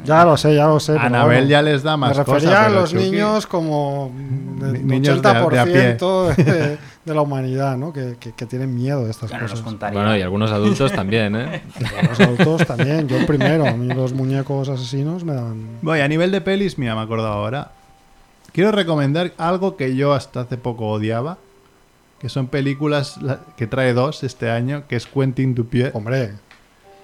[0.05, 0.93] Ya lo sé, ya lo sé.
[0.93, 1.49] A pero Anabel bueno.
[1.51, 4.13] ya les da más Me refería cosas, a pero los Chucky- niños como
[4.61, 5.97] del niños de a- de a pie.
[5.99, 7.93] 80% de, de la humanidad, ¿no?
[7.93, 9.63] Que, que- que tienen miedo de estas cosas.
[9.93, 11.63] Bueno, y algunos adultos también, ¿eh?
[12.09, 13.67] Los adultos también, yo primero.
[13.67, 15.79] A mí los muñecos asesinos me dan...
[15.83, 17.73] Voy, a nivel de pelis, mira, me he acordado ahora.
[18.53, 21.39] Quiero recomendar algo que yo hasta hace poco odiaba,
[22.21, 25.95] que son películas la- que trae dos este año, que es Quentin Dupieux.
[25.95, 26.33] Hombre,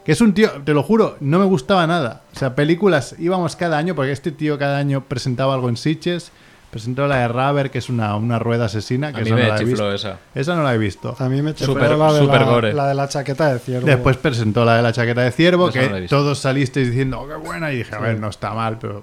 [0.04, 2.22] Que es un tío, te lo juro, no me gustaba nada.
[2.34, 6.32] O sea, películas íbamos cada año, porque este tío cada año presentaba algo en Sitges.
[6.70, 9.48] Presentó la de Rubber, que es una, una rueda asesina, que A mí esa no
[9.48, 9.92] la he visto.
[9.92, 10.18] esa.
[10.36, 11.16] Esa no la he visto.
[11.18, 12.72] a mí me chifló Super- la, de super la, gore.
[12.72, 13.86] la de la chaqueta de ciervo.
[13.88, 17.26] Después presentó la de la chaqueta de ciervo, Esa que no todos salisteis diciendo, oh,
[17.28, 17.72] qué buena.
[17.72, 19.02] Y dije, a ver, no está mal, pero.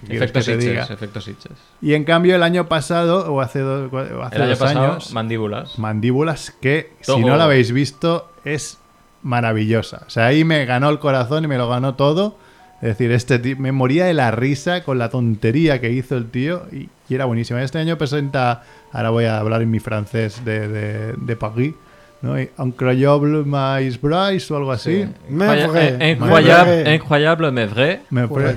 [0.00, 0.44] ¿qué quieres Efectos?
[0.46, 1.52] Sitches, efectos Sitches.
[1.80, 4.92] Y en cambio, el año pasado, o hace, dos- o hace El año dos pasado,
[4.92, 5.78] años, mandíbulas.
[5.78, 8.78] Mandíbulas, que si no la habéis visto, es
[9.22, 10.02] maravillosa.
[10.06, 12.36] O sea, ahí me ganó el corazón y me lo ganó todo.
[12.82, 16.30] Es decir, este tío, me moría de la risa con la tontería que hizo el
[16.30, 17.62] tío y, y era buenísima.
[17.62, 18.62] Este año presenta,
[18.92, 21.74] ahora voy a hablar en mi francés de, de, de París,
[22.22, 22.36] ¿no?
[22.40, 25.04] Incroyable Mais Bryce o algo así.
[25.28, 25.60] Vrai,
[26.00, 28.00] eh, me Incroyable, mais vrai.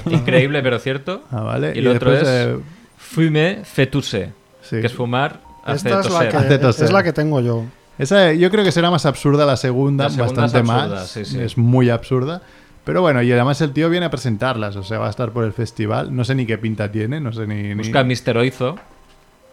[0.09, 1.23] Increíble pero cierto.
[1.29, 1.73] Ah, vale.
[1.75, 2.57] Y el otro es eh,
[2.97, 4.29] Fumer tousser.
[4.61, 4.79] sí.
[4.79, 6.29] Que es fumar, hace Esta es la, toser.
[6.31, 6.85] que, Hace toser.
[6.85, 7.65] es la que tengo yo.
[7.99, 11.07] Esa, yo creo que será más absurda la segunda, La segunda bastante es absurda, más.
[11.09, 11.39] sí, sí.
[11.41, 12.41] Es muy absurda.
[12.85, 15.45] Pero bueno, y además el tío viene a presentarlas, o sea, va a estar por
[15.45, 16.13] el festival.
[16.15, 17.61] No sé ni qué pinta tiene, no sé ni.
[17.61, 18.37] ni- Busca Mr.
[18.37, 18.75] Oizo.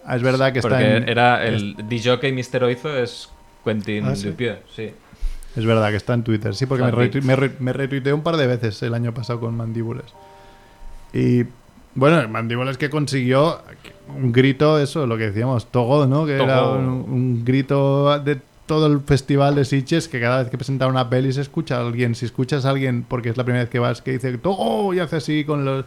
[0.04, 1.08] Ah, es verdad que está Porque en.
[1.08, 2.64] era el DJ Mr.
[2.64, 3.28] Oizo es
[3.64, 4.28] Quentin Ah, ¿sí?
[4.28, 4.90] Dupieux, sí.
[5.56, 8.36] Es verdad que está en Twitter, sí, porque me, Está re- me retuiteé un par
[8.36, 10.06] de veces el año pasado con Mandíbulas.
[11.12, 11.44] Y
[11.94, 13.60] bueno, Mandíbulas que consiguió
[14.08, 16.24] un grito, eso, lo que decíamos, Togo, ¿no?
[16.24, 18.40] Que era un, un grito de
[18.70, 21.80] todo el festival de Sitges, que cada vez que presenta una peli se escucha a
[21.80, 22.14] alguien.
[22.14, 25.00] Si escuchas a alguien, porque es la primera vez que vas, que dice Togo y
[25.00, 25.86] hace así con los.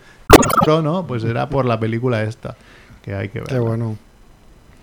[0.68, 1.08] ¿no?
[1.08, 2.58] Pues era por la película esta,
[3.02, 3.48] que hay que ver.
[3.48, 3.96] Qué bueno.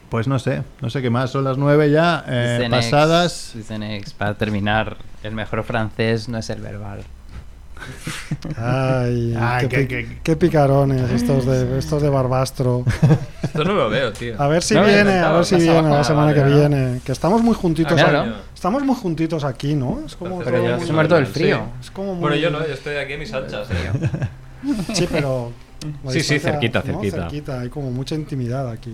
[0.09, 1.31] Pues no sé, no sé qué más.
[1.31, 3.55] Son las nueve ya, eh, pasadas.
[4.17, 7.03] para terminar, el mejor francés no es el verbal.
[8.57, 12.85] Ay, Ay, qué, qué- pi- qué- qué picarones estos de, estos de Barbastro.
[13.43, 14.41] Esto no lo veo, tío.
[14.41, 17.01] A ver si No, viene, a ver si viene la Ah, semana vale, que viene.
[17.05, 18.11] Que estamos muy juntitos Ah, aquí.
[18.11, 18.35] claro.
[18.55, 20.01] Estamos muy juntitos aquí, ¿no?
[20.07, 21.33] Es como, Pero todo ya muy- se me ha muerto el Sí.
[21.33, 21.63] frío.
[21.81, 22.21] es como muy...
[22.21, 23.69] Bueno, yo no, yo estoy aquí en mis anchas.
[24.95, 25.53] Sí, pero...
[26.09, 27.01] Sí, sí, cerquita, ¿no?
[27.03, 27.61] cerquita.
[27.61, 28.93] Hay como mucha intimidad aquí.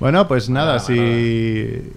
[0.00, 1.92] Bueno, pues nada, Nada, si,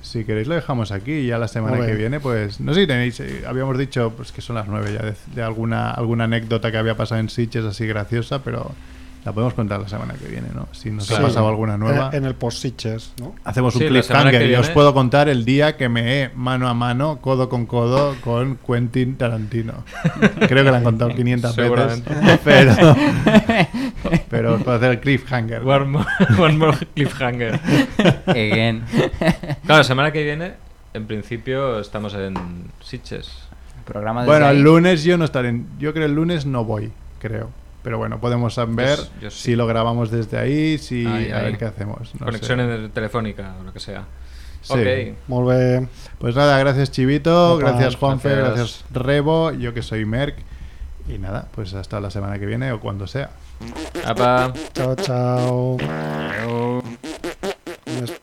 [0.00, 1.12] si queréis lo dejamos aquí.
[1.12, 4.32] Y ya la semana que viene, pues no sé si tenéis, eh, habíamos dicho pues
[4.32, 7.64] que son las nueve ya de, de alguna, alguna anécdota que había pasado en Sitges
[7.64, 8.74] así graciosa, pero
[9.24, 10.68] la podemos contar la semana que viene, ¿no?
[10.72, 11.14] Si nos Sí.
[11.14, 12.10] ha pasado alguna nueva.
[12.12, 13.34] En, el post-Sitches, ¿no?
[13.44, 16.28] Hacemos un Sí, la cliffhanger que y os puedo contar el día que me he
[16.34, 19.84] mano a mano, codo con codo, con Quentin Tarantino.
[20.48, 22.02] Creo que lo han contado 500 veces.
[22.44, 22.72] Pero,
[24.30, 25.62] pero os puedo hacer el cliffhanger.
[25.62, 26.06] One more,
[26.38, 27.60] one more cliffhanger.
[28.26, 28.84] Again.
[29.64, 30.52] Claro, la semana que viene,
[30.94, 32.34] en principio, estamos en
[32.82, 33.30] Sitges.
[33.84, 35.48] Programa Bueno, el lunes yo no estaré.
[35.48, 37.50] en- Yo creo el lunes no voy, creo.
[37.82, 39.42] Pero bueno, podemos ver Yo- yo sí.
[39.42, 41.44] si lo grabamos desde ahí, si Ahí, a ahí.
[41.46, 42.14] ver qué hacemos.
[42.18, 42.52] no sé.
[42.52, 44.04] en- telefónica o lo que sea.
[44.62, 44.74] Sí.
[44.74, 45.16] Ok.
[45.28, 45.88] Molt bé.
[46.18, 48.54] Pues nada, gracias Chivito, Opa, gracias Juanfe, gracias.
[48.54, 50.36] gracias Rebo, yo que soy Merck.
[51.08, 53.30] Y nada, pues hasta la semana que viene o cuando sea.
[54.04, 54.52] Apa.
[54.74, 55.76] Chao, chao.
[57.86, 58.20] Mes-